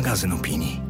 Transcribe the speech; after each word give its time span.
magazyn 0.00 0.32
opinii. 0.32 0.80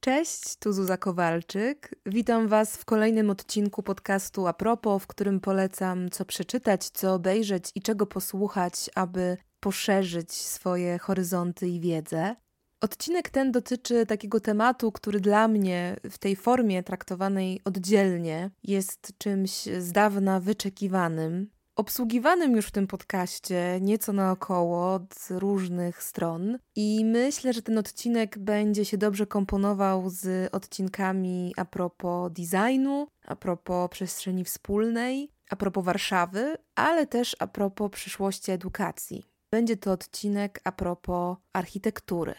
Cześć, 0.00 0.56
tu 0.56 0.72
Zuza 0.72 0.96
Kowalczyk. 0.96 1.90
Witam 2.06 2.48
Was 2.48 2.76
w 2.76 2.84
kolejnym 2.84 3.30
odcinku 3.30 3.82
podcastu 3.82 4.46
Apropo, 4.46 4.98
w 4.98 5.06
którym 5.06 5.40
polecam 5.40 6.10
co 6.10 6.24
przeczytać, 6.24 6.90
co 6.90 7.14
obejrzeć 7.14 7.70
i 7.74 7.82
czego 7.82 8.06
posłuchać, 8.06 8.90
aby 8.94 9.36
poszerzyć 9.60 10.32
swoje 10.32 10.98
horyzonty 10.98 11.68
i 11.68 11.80
wiedzę. 11.80 12.36
Odcinek 12.80 13.30
ten 13.30 13.52
dotyczy 13.52 14.06
takiego 14.06 14.40
tematu, 14.40 14.92
który 14.92 15.20
dla 15.20 15.48
mnie 15.48 15.96
w 16.10 16.18
tej 16.18 16.36
formie 16.36 16.82
traktowanej 16.82 17.60
oddzielnie 17.64 18.50
jest 18.62 19.12
czymś 19.18 19.50
z 19.78 19.92
dawna 19.92 20.40
wyczekiwanym, 20.40 21.50
obsługiwanym 21.76 22.56
już 22.56 22.66
w 22.66 22.70
tym 22.70 22.86
podcaście 22.86 23.78
nieco 23.80 24.12
naokoło 24.12 25.00
z 25.14 25.30
różnych 25.30 26.02
stron 26.02 26.58
i 26.76 27.04
myślę, 27.04 27.52
że 27.52 27.62
ten 27.62 27.78
odcinek 27.78 28.38
będzie 28.38 28.84
się 28.84 28.98
dobrze 28.98 29.26
komponował 29.26 30.10
z 30.10 30.54
odcinkami 30.54 31.54
a 31.56 31.64
propos 31.64 32.32
designu, 32.32 33.06
a 33.26 33.36
propos 33.36 33.90
przestrzeni 33.90 34.44
wspólnej, 34.44 35.30
a 35.50 35.56
propos 35.56 35.84
Warszawy, 35.84 36.56
ale 36.74 37.06
też 37.06 37.36
a 37.38 37.46
propos 37.46 37.90
przyszłości 37.90 38.50
edukacji. 38.50 39.24
Będzie 39.50 39.76
to 39.76 39.92
odcinek 39.92 40.60
a 40.64 40.72
propos 40.72 41.36
architektury. 41.52 42.34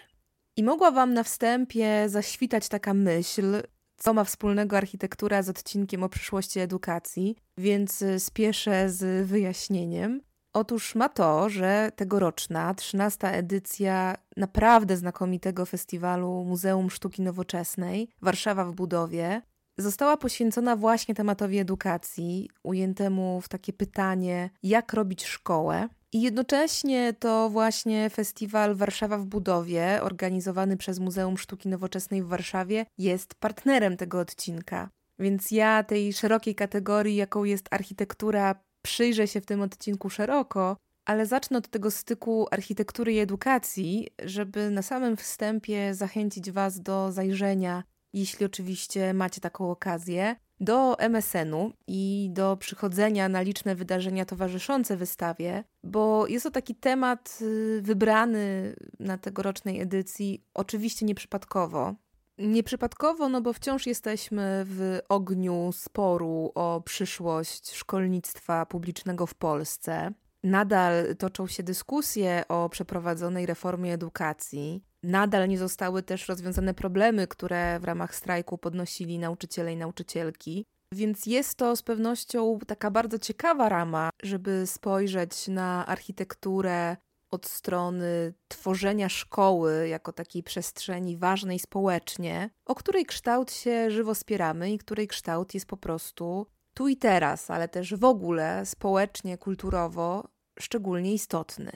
I 0.56 0.64
mogła 0.64 0.92
Wam 0.92 1.14
na 1.14 1.24
wstępie 1.24 2.10
zaświtać 2.10 2.70
taka 2.70 2.94
myśl, 2.94 3.62
co 3.98 4.14
ma 4.14 4.24
wspólnego 4.24 4.78
architektura 4.78 5.44
z 5.44 5.50
odcinkiem 5.50 6.04
o 6.04 6.10
przyszłości 6.10 6.60
edukacji, 6.60 7.36
więc 7.58 8.02
y, 8.02 8.20
spieszę 8.20 8.90
z 8.90 9.28
wyjaśnieniem. 9.28 10.22
Otóż 10.54 10.96
ma 10.96 11.10
to, 11.10 11.50
że 11.50 11.92
tegoroczna, 11.96 12.74
13 12.74 13.28
edycja 13.28 14.16
naprawdę 14.38 14.98
znakomitego 14.98 15.66
festiwalu 15.66 16.46
Muzeum 16.46 16.90
Sztuki 16.90 17.22
Nowoczesnej 17.22 18.10
Warszawa 18.22 18.66
w 18.66 18.72
budowie 18.72 19.42
została 19.78 20.18
poświęcona 20.18 20.76
właśnie 20.76 21.16
tematowi 21.16 21.58
edukacji, 21.58 22.50
ujętemu 22.64 23.42
w 23.42 23.50
takie 23.50 23.74
pytanie, 23.74 24.50
jak 24.64 24.94
robić 24.94 25.26
szkołę. 25.26 25.90
I 26.14 26.22
jednocześnie 26.22 27.14
to 27.14 27.50
właśnie 27.50 28.10
festiwal 28.10 28.76
Warszawa 28.76 29.18
w 29.18 29.26
budowie, 29.26 30.00
organizowany 30.02 30.78
przez 30.78 31.00
Muzeum 31.00 31.38
Sztuki 31.38 31.70
Nowoczesnej 31.70 32.24
w 32.24 32.28
Warszawie, 32.28 32.86
jest 32.98 33.36
partnerem 33.36 33.98
tego 33.98 34.20
odcinka. 34.20 34.90
Więc 35.20 35.52
ja 35.52 35.84
tej 35.84 36.14
szerokiej 36.14 36.56
kategorii, 36.56 37.16
jaką 37.16 37.44
jest 37.44 37.68
architektura, 37.72 38.56
przyjrzę 38.82 39.28
się 39.28 39.42
w 39.42 39.46
tym 39.46 39.62
odcinku 39.62 40.10
szeroko, 40.10 40.78
ale 41.06 41.26
zacznę 41.26 41.58
od 41.58 41.68
tego 41.68 41.92
styku 41.92 42.48
architektury 42.52 43.14
i 43.14 43.20
edukacji, 43.20 44.08
żeby 44.24 44.70
na 44.70 44.82
samym 44.82 45.18
wstępie 45.18 45.94
zachęcić 45.94 46.52
Was 46.52 46.82
do 46.82 47.12
zajrzenia, 47.12 47.84
jeśli 48.14 48.46
oczywiście 48.46 49.14
macie 49.14 49.42
taką 49.42 49.72
okazję, 49.72 50.36
do 50.60 51.00
MSN-u 51.00 51.74
i 51.88 52.30
do 52.34 52.58
przychodzenia 52.58 53.30
na 53.30 53.42
liczne 53.42 53.76
wydarzenia 53.76 54.26
towarzyszące 54.26 54.98
wystawie, 54.98 55.64
bo 55.84 56.28
jest 56.28 56.44
to 56.44 56.52
taki 56.52 56.76
temat 56.76 57.40
y, 57.42 57.82
wybrany 57.82 58.76
na 59.00 59.18
tegorocznej 59.18 59.82
edycji 59.82 60.46
oczywiście 60.54 61.06
nieprzypadkowo. 61.06 61.96
Nieprzypadkowo, 62.38 63.30
no 63.30 63.42
bo 63.42 63.54
wciąż 63.54 63.88
jesteśmy 63.88 64.64
w 64.66 65.00
ogniu 65.10 65.72
sporu 65.72 66.52
o 66.56 66.82
przyszłość 66.86 67.72
szkolnictwa 67.76 68.66
publicznego 68.66 69.26
w 69.26 69.36
Polsce. 69.36 70.12
Nadal 70.44 71.16
toczą 71.16 71.48
się 71.48 71.64
dyskusje 71.64 72.44
o 72.48 72.70
przeprowadzonej 72.70 73.46
reformie 73.46 73.94
edukacji. 73.94 74.84
Nadal 75.04 75.50
nie 75.50 75.58
zostały 75.58 76.04
też 76.04 76.28
rozwiązane 76.28 76.74
problemy, 76.74 77.28
które 77.28 77.80
w 77.80 77.84
ramach 77.84 78.16
strajku 78.16 78.58
podnosili 78.58 79.20
nauczyciele 79.20 79.74
i 79.74 79.78
nauczycielki. 79.78 80.66
Więc 80.94 81.26
jest 81.26 81.56
to 81.56 81.76
z 81.76 81.82
pewnością 81.84 82.60
taka 82.68 82.92
bardzo 82.92 83.20
ciekawa 83.20 83.70
rama, 83.70 84.10
żeby 84.24 84.68
spojrzeć 84.68 85.48
na 85.48 85.86
architekturę 85.86 86.98
od 87.32 87.46
strony 87.46 88.34
tworzenia 88.48 89.10
szkoły 89.10 89.88
jako 89.88 90.14
takiej 90.14 90.44
przestrzeni 90.44 91.18
ważnej 91.18 91.60
społecznie, 91.60 92.50
o 92.66 92.76
której 92.76 93.06
kształt 93.06 93.52
się 93.52 93.92
żywo 93.92 94.16
spieramy 94.16 94.72
i 94.72 94.78
której 94.78 95.08
kształt 95.08 95.54
jest 95.54 95.66
po 95.66 95.78
prostu 95.78 96.48
tu 96.74 96.88
i 96.88 96.98
teraz, 96.98 97.50
ale 97.50 97.68
też 97.68 97.96
w 97.96 98.04
ogóle 98.04 98.66
społecznie, 98.66 99.38
kulturowo 99.38 100.28
szczególnie 100.60 101.14
istotny. 101.14 101.72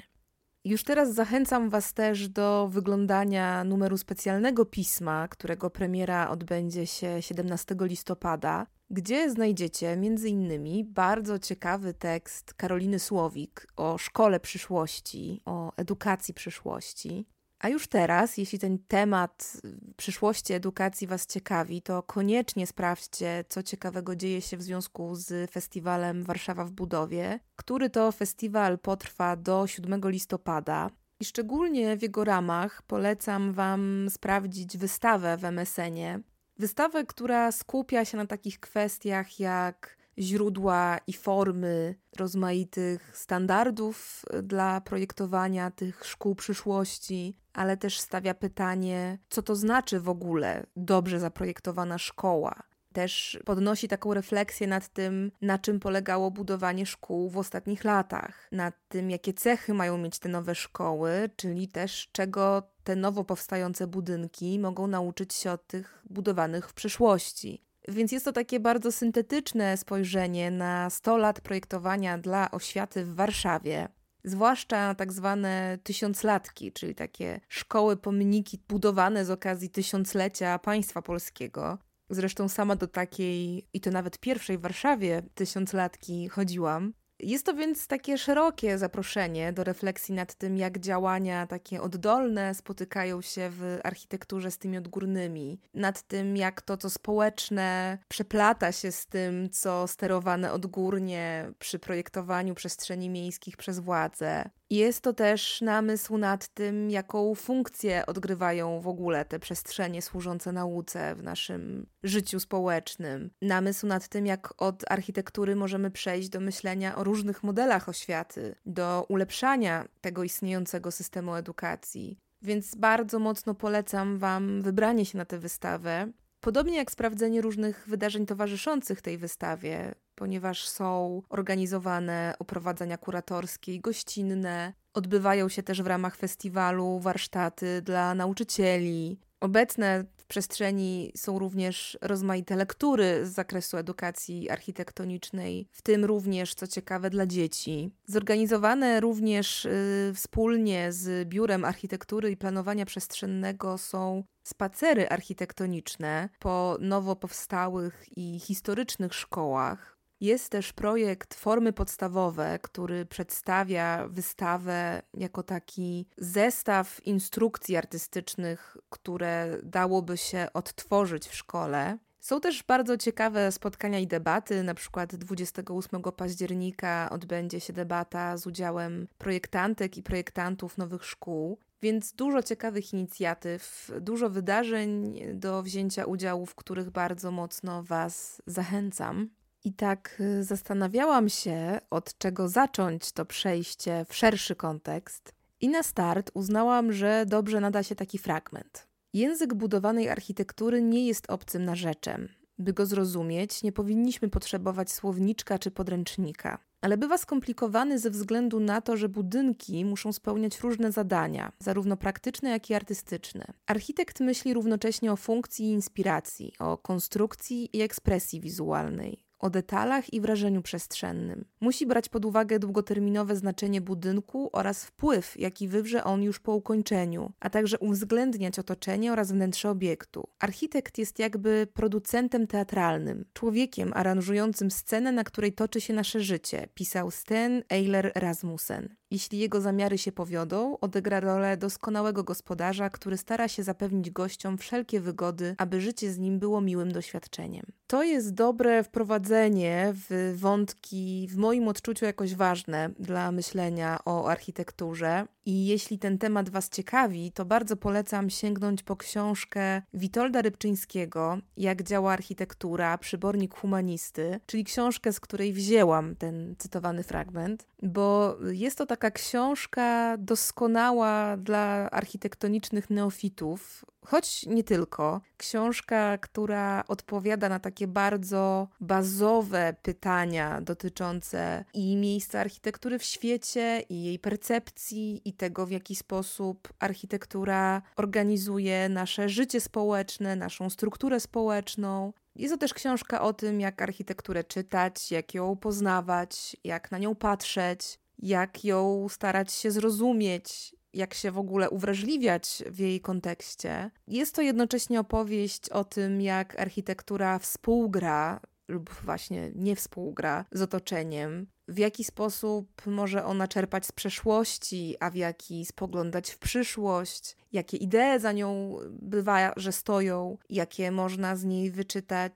Już 0.66 0.84
teraz 0.84 1.14
zachęcam 1.14 1.70
Was 1.70 1.94
też 1.94 2.30
do 2.30 2.68
wyglądania 2.72 3.64
numeru 3.64 3.98
specjalnego 3.98 4.66
pisma, 4.66 5.28
którego 5.28 5.70
premiera 5.70 6.30
odbędzie 6.30 6.88
się 6.88 7.22
17 7.22 7.76
listopada, 7.82 8.68
gdzie 8.90 9.30
znajdziecie 9.30 9.90
m.in. 9.90 10.84
bardzo 10.94 11.40
ciekawy 11.40 11.94
tekst 11.94 12.54
Karoliny 12.54 13.00
Słowik 13.00 13.68
o 13.76 13.98
szkole 13.98 14.40
przyszłości, 14.40 15.42
o 15.46 15.72
edukacji 15.78 16.34
przyszłości. 16.34 17.26
A 17.62 17.70
już 17.70 17.88
teraz, 17.88 18.38
jeśli 18.38 18.60
ten 18.60 18.80
temat 18.88 19.62
przyszłości 19.98 20.54
edukacji 20.54 21.08
Was 21.08 21.26
ciekawi, 21.26 21.82
to 21.82 22.04
koniecznie 22.04 22.68
sprawdźcie, 22.68 23.46
co 23.50 23.64
ciekawego 23.64 24.16
dzieje 24.16 24.42
się 24.42 24.58
w 24.58 24.62
związku 24.62 25.16
z 25.16 25.52
festiwalem 25.52 26.24
Warszawa 26.24 26.66
w 26.66 26.72
budowie, 26.72 27.40
który 27.56 27.90
to 27.90 28.12
festiwal 28.12 28.80
potrwa 28.80 29.36
do 29.36 29.68
7 29.68 30.02
listopada. 30.06 30.90
I 31.20 31.26
szczególnie 31.26 31.98
w 31.98 32.02
jego 32.02 32.24
ramach 32.24 32.82
polecam 32.82 33.54
Wam 33.54 34.08
sprawdzić 34.10 34.78
wystawę 34.78 35.38
w 35.38 35.46
MSN-ie. 35.46 36.20
Wystawę, 36.58 37.06
która 37.06 37.52
skupia 37.52 38.06
się 38.06 38.18
na 38.18 38.26
takich 38.26 38.60
kwestiach 38.60 39.40
jak 39.40 40.01
źródła 40.22 40.98
i 41.08 41.14
formy 41.14 41.96
rozmaitych 42.18 43.12
standardów 43.18 44.26
dla 44.44 44.82
projektowania 44.82 45.72
tych 45.72 46.06
szkół 46.06 46.36
przyszłości, 46.36 47.38
ale 47.54 47.78
też 47.78 48.00
stawia 48.00 48.34
pytanie, 48.34 49.18
co 49.30 49.42
to 49.42 49.56
znaczy 49.56 50.00
w 50.00 50.10
ogóle 50.10 50.66
dobrze 50.76 51.20
zaprojektowana 51.20 51.98
szkoła. 51.98 52.64
Też 52.94 53.40
podnosi 53.46 53.88
taką 53.88 54.14
refleksję 54.14 54.68
nad 54.68 54.88
tym, 54.88 55.32
na 55.42 55.60
czym 55.60 55.80
polegało 55.80 56.32
budowanie 56.32 56.86
szkół 56.86 57.30
w 57.30 57.38
ostatnich 57.38 57.84
latach, 57.84 58.48
nad 58.52 58.76
tym, 58.88 59.10
jakie 59.10 59.34
cechy 59.34 59.74
mają 59.74 59.98
mieć 59.98 60.20
te 60.20 60.30
nowe 60.30 60.56
szkoły, 60.56 61.30
czyli 61.36 61.68
też 61.68 62.10
czego 62.12 62.64
te 62.84 62.96
nowo 62.96 63.24
powstające 63.24 63.88
budynki 63.88 64.60
mogą 64.60 64.88
nauczyć 64.88 65.34
się 65.34 65.52
od 65.52 65.68
tych 65.68 66.04
budowanych 66.10 66.70
w 66.70 66.74
przyszłości. 66.74 67.71
Więc 67.88 68.12
jest 68.12 68.26
to 68.26 68.32
takie 68.32 68.60
bardzo 68.60 68.92
syntetyczne 68.92 69.78
spojrzenie 69.78 70.52
na 70.52 70.90
100 70.90 71.18
lat 71.18 71.42
projektowania 71.42 72.18
dla 72.18 72.52
oświaty 72.52 73.06
w 73.06 73.16
Warszawie, 73.16 73.88
zwłaszcza 74.24 74.96
tak 74.96 75.14
zwane 75.14 75.78
tysiąclatki, 75.84 76.72
czyli 76.72 76.96
takie 76.96 77.40
szkoły, 77.50 77.98
pomniki 77.98 78.60
budowane 78.70 79.26
z 79.26 79.30
okazji 79.30 79.70
tysiąclecia 79.70 80.60
państwa 80.60 81.02
polskiego. 81.02 81.78
Zresztą 82.10 82.50
sama 82.50 82.76
do 82.76 82.88
takiej, 82.88 83.68
i 83.74 83.82
to 83.82 83.92
nawet 83.92 84.20
pierwszej 84.20 84.58
w 84.58 84.62
Warszawie, 84.62 85.24
tysiąclatki 85.36 86.30
chodziłam. 86.30 86.94
Jest 87.24 87.46
to 87.46 87.54
więc 87.54 87.88
takie 87.88 88.18
szerokie 88.18 88.78
zaproszenie 88.78 89.54
do 89.54 89.64
refleksji 89.64 90.16
nad 90.16 90.36
tym, 90.36 90.58
jak 90.58 90.80
działania 90.80 91.48
takie 91.48 91.82
oddolne 91.82 92.56
spotykają 92.56 93.22
się 93.22 93.50
w 93.50 93.80
architekturze 93.84 94.52
z 94.52 94.58
tymi 94.58 94.78
odgórnymi, 94.78 95.60
nad 95.74 96.02
tym, 96.02 96.38
jak 96.38 96.62
to, 96.62 96.78
co 96.78 96.90
społeczne, 96.90 97.98
przeplata 98.08 98.72
się 98.72 98.92
z 98.92 99.06
tym, 99.06 99.50
co 99.50 99.88
sterowane 99.88 100.54
odgórnie 100.54 101.52
przy 101.60 101.80
projektowaniu 101.80 102.56
przestrzeni 102.56 103.10
miejskich 103.10 103.58
przez 103.58 103.80
władze. 103.80 104.50
Jest 104.72 105.02
to 105.02 105.14
też 105.14 105.62
namysł 105.62 106.18
nad 106.18 106.48
tym, 106.48 106.90
jaką 106.90 107.36
funkcję 107.36 108.06
odgrywają 108.06 108.82
w 108.82 108.88
ogóle 108.88 109.26
te 109.26 109.40
przestrzenie 109.40 110.02
służące 110.02 110.52
nauce 110.52 111.16
w 111.16 111.24
naszym 111.24 111.86
życiu 112.04 112.40
społecznym. 112.40 113.30
Namysł 113.42 113.88
nad 113.88 114.08
tym, 114.08 114.26
jak 114.26 114.62
od 114.62 114.92
architektury 114.92 115.56
możemy 115.56 115.92
przejść 115.92 116.30
do 116.30 116.40
myślenia 116.40 116.96
o 116.96 117.04
różnych 117.04 117.44
modelach 117.44 117.90
oświaty, 117.90 118.56
do 118.66 119.06
ulepszania 119.10 119.88
tego 120.02 120.24
istniejącego 120.24 120.92
systemu 120.92 121.36
edukacji. 121.36 122.18
Więc 122.42 122.76
bardzo 122.76 123.20
mocno 123.20 123.56
polecam 123.56 124.18
Wam 124.18 124.62
wybranie 124.62 125.06
się 125.06 125.18
na 125.18 125.26
tę 125.26 125.40
wystawę. 125.40 126.12
Podobnie 126.42 126.78
jak 126.78 126.92
sprawdzenie 126.92 127.42
różnych 127.42 127.84
wydarzeń 127.88 128.26
towarzyszących 128.26 129.02
tej 129.02 129.18
wystawie, 129.18 129.96
ponieważ 130.16 130.68
są 130.68 131.22
organizowane 131.30 132.34
oprowadzania 132.40 132.98
kuratorskie 132.98 133.74
i 133.76 133.80
gościnne. 133.80 134.74
Odbywają 134.94 135.50
się 135.50 135.64
też 135.64 135.82
w 135.82 135.88
ramach 135.88 136.16
festiwalu 136.16 137.00
warsztaty 137.00 137.82
dla 137.82 138.16
nauczycieli. 138.16 139.20
Obecne 139.42 140.06
w 140.18 140.26
przestrzeni 140.26 141.12
są 141.18 141.40
również 141.40 141.98
rozmaite 142.02 142.56
lektury 142.56 143.26
z 143.26 143.30
zakresu 143.30 143.78
edukacji 143.78 144.50
architektonicznej, 144.50 145.68
w 145.72 145.82
tym 145.82 146.06
również, 146.06 146.56
co 146.56 146.68
ciekawe, 146.68 147.10
dla 147.10 147.26
dzieci. 147.26 147.92
Zorganizowane 148.06 149.00
również 149.00 149.66
y, 149.66 150.12
wspólnie 150.16 150.92
z 150.92 151.30
Biurem 151.30 151.66
Architektury 151.66 152.32
i 152.32 152.38
Planowania 152.38 152.86
Przestrzennego 152.86 153.78
są 153.78 154.24
spacery 154.44 155.10
architektoniczne 155.10 156.30
po 156.40 156.78
nowo 156.80 157.16
powstałych 157.16 158.06
i 158.18 158.40
historycznych 158.40 159.14
szkołach. 159.14 160.01
Jest 160.22 160.50
też 160.50 160.74
projekt 160.74 161.34
Formy 161.34 161.74
Podstawowe, 161.74 162.60
który 162.62 163.06
przedstawia 163.06 164.08
wystawę 164.08 165.02
jako 165.14 165.44
taki 165.44 166.06
zestaw 166.18 167.02
instrukcji 167.06 167.78
artystycznych, 167.78 168.78
które 168.90 169.58
dałoby 169.64 170.18
się 170.18 170.48
odtworzyć 170.54 171.28
w 171.28 171.36
szkole. 171.36 171.98
Są 172.20 172.42
też 172.42 172.64
bardzo 172.64 172.98
ciekawe 172.98 173.52
spotkania 173.52 174.00
i 174.00 174.08
debaty. 174.08 174.64
Na 174.64 174.74
przykład 174.74 175.16
28 175.16 176.02
października 176.02 177.10
odbędzie 177.12 177.60
się 177.60 177.74
debata 177.74 178.38
z 178.38 178.48
udziałem 178.48 179.08
projektantek 179.18 179.98
i 179.98 180.04
projektantów 180.04 180.78
nowych 180.78 181.06
szkół. 181.06 181.58
Więc 181.82 182.14
dużo 182.14 182.44
ciekawych 182.44 182.94
inicjatyw, 182.94 183.92
dużo 184.02 184.30
wydarzeń 184.30 185.20
do 185.34 185.64
wzięcia 185.64 186.06
udziału, 186.06 186.46
w 186.46 186.56
których 186.56 186.90
bardzo 186.90 187.32
mocno 187.32 187.84
Was 187.84 188.42
zachęcam. 188.46 189.30
I 189.64 189.74
tak 189.74 190.18
y, 190.20 190.44
zastanawiałam 190.44 191.30
się, 191.30 191.80
od 191.90 192.18
czego 192.18 192.50
zacząć 192.50 193.12
to 193.12 193.26
przejście 193.26 194.06
w 194.10 194.16
szerszy 194.16 194.56
kontekst, 194.56 195.34
i 195.62 195.70
na 195.70 195.84
start 195.84 196.32
uznałam, 196.34 196.94
że 196.94 197.26
dobrze 197.28 197.60
nada 197.60 197.84
się 197.84 197.96
taki 197.96 198.18
fragment. 198.18 198.88
Język 199.14 199.54
budowanej 199.54 200.10
architektury 200.10 200.82
nie 200.82 201.08
jest 201.08 201.32
obcym 201.32 201.66
narzeczem. 201.66 202.28
By 202.58 202.74
go 202.74 202.86
zrozumieć, 202.86 203.64
nie 203.64 203.72
powinniśmy 203.72 204.30
potrzebować 204.30 204.92
słowniczka 204.92 205.60
czy 205.60 205.72
podręcznika. 205.72 206.60
Ale 206.82 206.98
bywa 206.98 207.18
skomplikowany 207.18 208.00
ze 208.00 208.10
względu 208.10 208.60
na 208.60 208.82
to, 208.82 208.98
że 208.98 209.10
budynki 209.10 209.86
muszą 209.86 210.14
spełniać 210.14 210.60
różne 210.60 210.92
zadania, 210.92 211.52
zarówno 211.60 211.98
praktyczne, 211.98 212.50
jak 212.50 212.70
i 212.70 212.74
artystyczne. 212.74 213.46
Architekt 213.68 214.20
myśli 214.20 214.54
równocześnie 214.54 215.12
o 215.12 215.16
funkcji 215.16 215.66
i 215.66 215.72
inspiracji, 215.72 216.54
o 216.60 216.78
konstrukcji 216.78 217.78
i 217.78 217.82
ekspresji 217.82 218.42
wizualnej, 218.42 219.26
o 219.42 219.50
detalach 219.50 220.14
i 220.14 220.22
wrażeniu 220.22 220.62
przestrzennym. 220.62 221.46
Musi 221.62 221.86
brać 221.86 222.10
pod 222.10 222.26
uwagę 222.26 222.60
długoterminowe 222.60 223.36
znaczenie 223.36 223.82
budynku 223.82 224.50
oraz 224.54 224.86
wpływ, 224.86 225.40
jaki 225.40 225.68
wywrze 225.68 226.04
on 226.04 226.24
już 226.24 226.40
po 226.40 226.56
ukończeniu, 226.56 227.32
a 227.40 227.50
także 227.50 227.80
uwzględniać 227.80 228.60
otoczenie 228.60 229.14
oraz 229.14 229.32
wnętrze 229.32 229.70
obiektu. 229.70 230.28
Architekt 230.40 230.98
jest 230.98 231.20
jakby 231.20 231.68
producentem 231.74 232.48
teatralnym, 232.48 233.26
człowiekiem 233.34 233.92
aranżującym 233.96 234.72
scenę, 234.72 235.12
na 235.12 235.24
której 235.24 235.54
toczy 235.54 235.82
się 235.82 235.94
nasze 235.94 236.20
życie, 236.20 236.68
pisał 236.74 237.12
Sten 237.12 237.64
Eiler 237.70 238.12
Rasmussen. 238.16 239.01
Jeśli 239.12 239.40
jego 239.40 239.62
zamiary 239.62 239.98
się 239.98 240.12
powiodą, 240.12 240.78
odegra 240.82 241.20
rolę 241.20 241.58
doskonałego 241.58 242.24
gospodarza, 242.24 242.90
który 242.90 243.18
stara 243.18 243.48
się 243.48 243.64
zapewnić 243.64 244.10
gościom 244.10 244.58
wszelkie 244.58 245.00
wygody, 245.00 245.56
aby 245.58 245.82
życie 245.82 246.12
z 246.12 246.18
nim 246.18 246.40
było 246.40 246.62
miłym 246.62 246.92
doświadczeniem. 246.92 247.66
To 247.88 248.04
jest 248.04 248.34
dobre 248.34 248.84
wprowadzenie 248.84 249.94
w 249.94 250.36
wątki, 250.38 251.28
w 251.32 251.38
moim 251.38 251.68
odczuciu 251.68 252.06
jakoś 252.06 252.36
ważne 252.36 252.90
dla 253.00 253.32
myślenia 253.32 254.00
o 254.06 254.30
architekturze. 254.30 255.26
I 255.46 255.66
jeśli 255.66 256.00
ten 256.00 256.18
temat 256.18 256.50
Was 256.50 256.70
ciekawi, 256.70 257.32
to 257.32 257.46
bardzo 257.46 257.78
polecam 257.78 258.30
sięgnąć 258.30 258.84
po 258.84 258.96
książkę 258.96 259.82
Witolda 259.94 260.42
Rybczyńskiego 260.42 261.38
Jak 261.58 261.84
działa 261.84 262.14
architektura, 262.14 262.98
przybornik 262.98 263.56
humanisty, 263.56 264.40
czyli 264.46 264.64
książkę, 264.64 265.14
z 265.14 265.20
której 265.20 265.54
wzięłam 265.54 266.16
ten 266.16 266.56
cytowany 266.58 267.04
fragment, 267.04 267.68
bo 267.82 268.38
jest 268.52 268.78
to 268.78 268.86
taka 269.02 269.12
książka 269.12 270.18
doskonała 270.18 271.38
dla 271.38 271.90
architektonicznych 271.92 272.90
neofitów, 272.90 273.86
choć 274.06 274.46
nie 274.46 274.64
tylko. 274.64 275.22
Książka, 275.38 276.18
która 276.18 276.84
odpowiada 276.88 277.50
na 277.50 277.60
takie 277.60 277.88
bardzo 277.88 278.68
bazowe 278.80 279.76
pytania 279.82 280.62
dotyczące 280.62 281.66
i 281.74 281.96
miejsca 281.96 282.40
architektury 282.40 283.00
w 283.00 283.04
świecie, 283.04 283.84
i 283.90 284.04
jej 284.04 284.20
percepcji, 284.20 285.22
i 285.26 285.34
tego, 285.34 285.66
w 285.66 285.72
jaki 285.72 285.96
sposób 285.96 286.74
architektura 286.80 287.82
organizuje 287.96 288.90
nasze 288.90 289.30
życie 289.30 289.62
społeczne, 289.62 290.36
naszą 290.36 290.70
strukturę 290.70 291.20
społeczną. 291.20 292.14
Jest 292.36 292.54
to 292.54 292.58
też 292.58 292.74
książka 292.74 293.22
o 293.22 293.34
tym, 293.34 293.60
jak 293.62 293.82
architekturę 293.82 294.44
czytać, 294.44 295.12
jak 295.12 295.34
ją 295.34 295.56
poznawać, 295.56 296.58
jak 296.64 296.92
na 296.92 296.98
nią 296.98 297.16
patrzeć, 297.16 298.01
jak 298.22 298.66
ją 298.66 299.10
starać 299.10 299.54
się 299.54 299.72
zrozumieć, 299.72 300.76
jak 300.94 301.14
się 301.14 301.32
w 301.32 301.38
ogóle 301.38 301.70
uwrażliwiać 301.70 302.64
w 302.70 302.80
jej 302.80 303.02
kontekście. 303.02 303.92
Jest 304.08 304.36
to 304.36 304.42
jednocześnie 304.42 305.00
opowieść 305.00 305.70
o 305.70 305.84
tym, 305.84 306.22
jak 306.22 306.60
architektura 306.60 307.40
współgra 307.40 308.40
lub 308.68 308.90
właśnie 308.90 309.52
nie 309.56 309.76
współgra 309.76 310.46
z 310.52 310.62
otoczeniem, 310.62 311.48
w 311.68 311.78
jaki 311.78 312.04
sposób 312.04 312.86
może 312.86 313.26
ona 313.26 313.48
czerpać 313.48 313.86
z 313.86 313.92
przeszłości, 313.92 314.96
a 315.00 315.10
w 315.10 315.16
jaki 315.16 315.66
spoglądać 315.66 316.32
w 316.32 316.38
przyszłość, 316.38 317.38
jakie 317.52 317.78
idee 317.78 318.20
za 318.20 318.32
nią 318.32 318.78
bywa, 318.90 319.54
że 319.58 319.72
stoją, 319.72 320.38
jakie 320.50 320.92
można 320.92 321.36
z 321.36 321.44
niej 321.44 321.72
wyczytać 321.72 322.34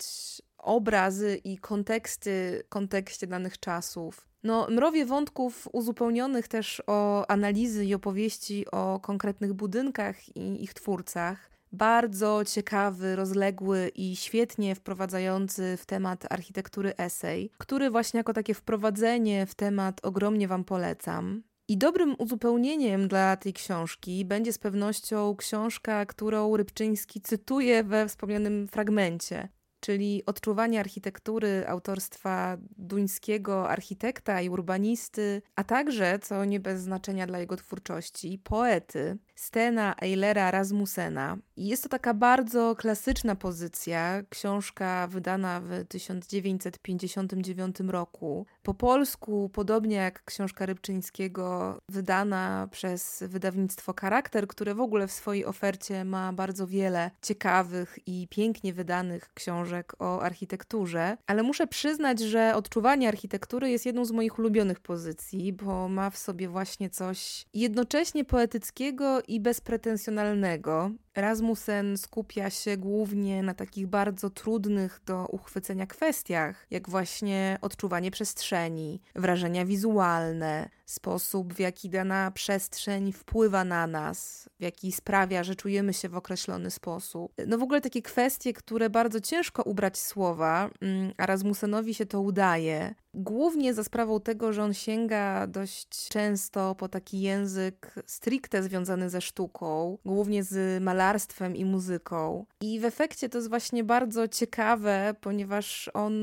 obrazy 0.65 1.41
i 1.43 1.57
konteksty, 1.57 2.63
kontekście 2.69 3.27
danych 3.27 3.59
czasów. 3.59 4.27
No, 4.43 4.67
mrowie 4.69 5.05
wątków 5.05 5.67
uzupełnionych 5.71 6.47
też 6.47 6.83
o 6.87 7.27
analizy 7.27 7.85
i 7.85 7.93
opowieści 7.93 8.71
o 8.71 8.99
konkretnych 8.99 9.53
budynkach 9.53 10.37
i 10.37 10.63
ich 10.63 10.73
twórcach. 10.73 11.49
Bardzo 11.71 12.45
ciekawy, 12.45 13.15
rozległy 13.15 13.91
i 13.95 14.15
świetnie 14.15 14.75
wprowadzający 14.75 15.77
w 15.77 15.85
temat 15.85 16.31
architektury 16.31 16.93
esej, 16.97 17.51
który 17.57 17.89
właśnie 17.89 18.17
jako 18.17 18.33
takie 18.33 18.53
wprowadzenie 18.53 19.45
w 19.45 19.55
temat 19.55 20.05
ogromnie 20.05 20.47
Wam 20.47 20.63
polecam. 20.63 21.43
I 21.67 21.77
dobrym 21.77 22.15
uzupełnieniem 22.17 23.07
dla 23.07 23.37
tej 23.37 23.53
książki 23.53 24.25
będzie 24.25 24.53
z 24.53 24.57
pewnością 24.57 25.35
książka, 25.35 26.05
którą 26.05 26.57
Rybczyński 26.57 27.21
cytuje 27.21 27.83
we 27.83 28.07
wspomnianym 28.07 28.67
fragmencie 28.67 29.49
czyli 29.85 30.23
odczuwanie 30.25 30.79
architektury 30.79 31.67
autorstwa 31.67 32.57
duńskiego 32.77 33.69
architekta 33.69 34.41
i 34.41 34.49
urbanisty, 34.49 35.41
a 35.55 35.63
także, 35.63 36.19
co 36.19 36.45
nie 36.45 36.59
bez 36.59 36.81
znaczenia 36.81 37.27
dla 37.27 37.39
jego 37.39 37.57
twórczości, 37.57 38.39
poety 38.43 39.17
Stena 39.35 39.95
Eilera 40.01 40.51
Rasmussena. 40.51 41.37
Jest 41.57 41.83
to 41.83 41.89
taka 41.89 42.13
bardzo 42.13 42.75
klasyczna 42.75 43.35
pozycja, 43.35 44.23
książka 44.29 45.07
wydana 45.07 45.61
w 45.61 45.85
1959 45.87 47.75
roku. 47.87 48.45
Po 48.63 48.73
polsku, 48.73 49.49
podobnie 49.53 49.95
jak 49.95 50.23
książka 50.23 50.65
Rybczyńskiego, 50.65 51.77
wydana 51.89 52.67
przez 52.71 53.23
wydawnictwo 53.27 53.93
Charakter, 54.01 54.47
które 54.47 54.75
w 54.75 54.81
ogóle 54.81 55.07
w 55.07 55.11
swojej 55.11 55.45
ofercie 55.45 56.05
ma 56.05 56.33
bardzo 56.33 56.67
wiele 56.67 57.11
ciekawych 57.21 57.99
i 58.05 58.27
pięknie 58.29 58.73
wydanych 58.73 59.33
książek 59.33 59.93
o 59.99 60.21
architekturze. 60.21 61.17
Ale 61.27 61.43
muszę 61.43 61.67
przyznać, 61.67 62.19
że 62.19 62.55
odczuwanie 62.55 63.07
architektury 63.07 63.69
jest 63.69 63.85
jedną 63.85 64.05
z 64.05 64.11
moich 64.11 64.39
ulubionych 64.39 64.79
pozycji, 64.79 65.53
bo 65.53 65.89
ma 65.89 66.09
w 66.09 66.17
sobie 66.17 66.49
właśnie 66.49 66.89
coś 66.89 67.45
jednocześnie 67.53 68.25
poetyckiego 68.25 69.21
i 69.27 69.39
bezpretensjonalnego. 69.39 70.91
Rasmussen 71.15 71.97
skupia 71.97 72.49
się 72.49 72.77
głównie 72.77 73.43
na 73.43 73.53
takich 73.53 73.87
bardzo 73.87 74.29
trudnych 74.29 75.01
do 75.05 75.25
uchwycenia 75.25 75.87
kwestiach, 75.87 76.65
jak 76.71 76.89
właśnie 76.89 77.57
odczuwanie 77.61 78.11
przestrzeni, 78.11 79.01
wrażenia 79.15 79.65
wizualne, 79.65 80.69
sposób 80.85 81.53
w 81.53 81.59
jaki 81.59 81.89
dana 81.89 82.31
przestrzeń 82.31 83.11
wpływa 83.11 83.63
na 83.63 83.87
nas, 83.87 84.49
w 84.59 84.63
jaki 84.63 84.91
sprawia, 84.91 85.43
że 85.43 85.55
czujemy 85.55 85.93
się 85.93 86.09
w 86.09 86.15
określony 86.15 86.71
sposób. 86.71 87.33
No 87.47 87.57
w 87.57 87.63
ogóle 87.63 87.81
takie 87.81 88.01
kwestie, 88.01 88.53
które 88.53 88.89
bardzo 88.89 89.21
ciężko 89.21 89.63
ubrać 89.63 89.97
słowa, 89.97 90.69
mm, 90.81 91.13
a 91.17 91.25
Rasmussenowi 91.25 91.93
się 91.93 92.05
to 92.05 92.21
udaje. 92.21 92.95
Głównie 93.13 93.73
za 93.73 93.83
sprawą 93.83 94.19
tego, 94.19 94.53
że 94.53 94.63
on 94.63 94.73
sięga 94.73 95.47
dość 95.47 96.09
często 96.09 96.75
po 96.75 96.89
taki 96.89 97.21
język 97.21 97.95
stricte 98.05 98.63
związany 98.63 99.09
ze 99.09 99.21
sztuką, 99.21 99.97
głównie 100.05 100.43
z 100.43 100.83
malarstwem 100.83 101.04
malarstwem 101.05 101.55
i 101.55 101.65
muzyką. 101.65 102.45
I 102.61 102.79
w 102.79 102.85
efekcie 102.85 103.29
to 103.29 103.37
jest 103.37 103.49
właśnie 103.49 103.83
bardzo 103.83 104.27
ciekawe, 104.27 105.15
ponieważ 105.21 105.89
on 105.93 106.13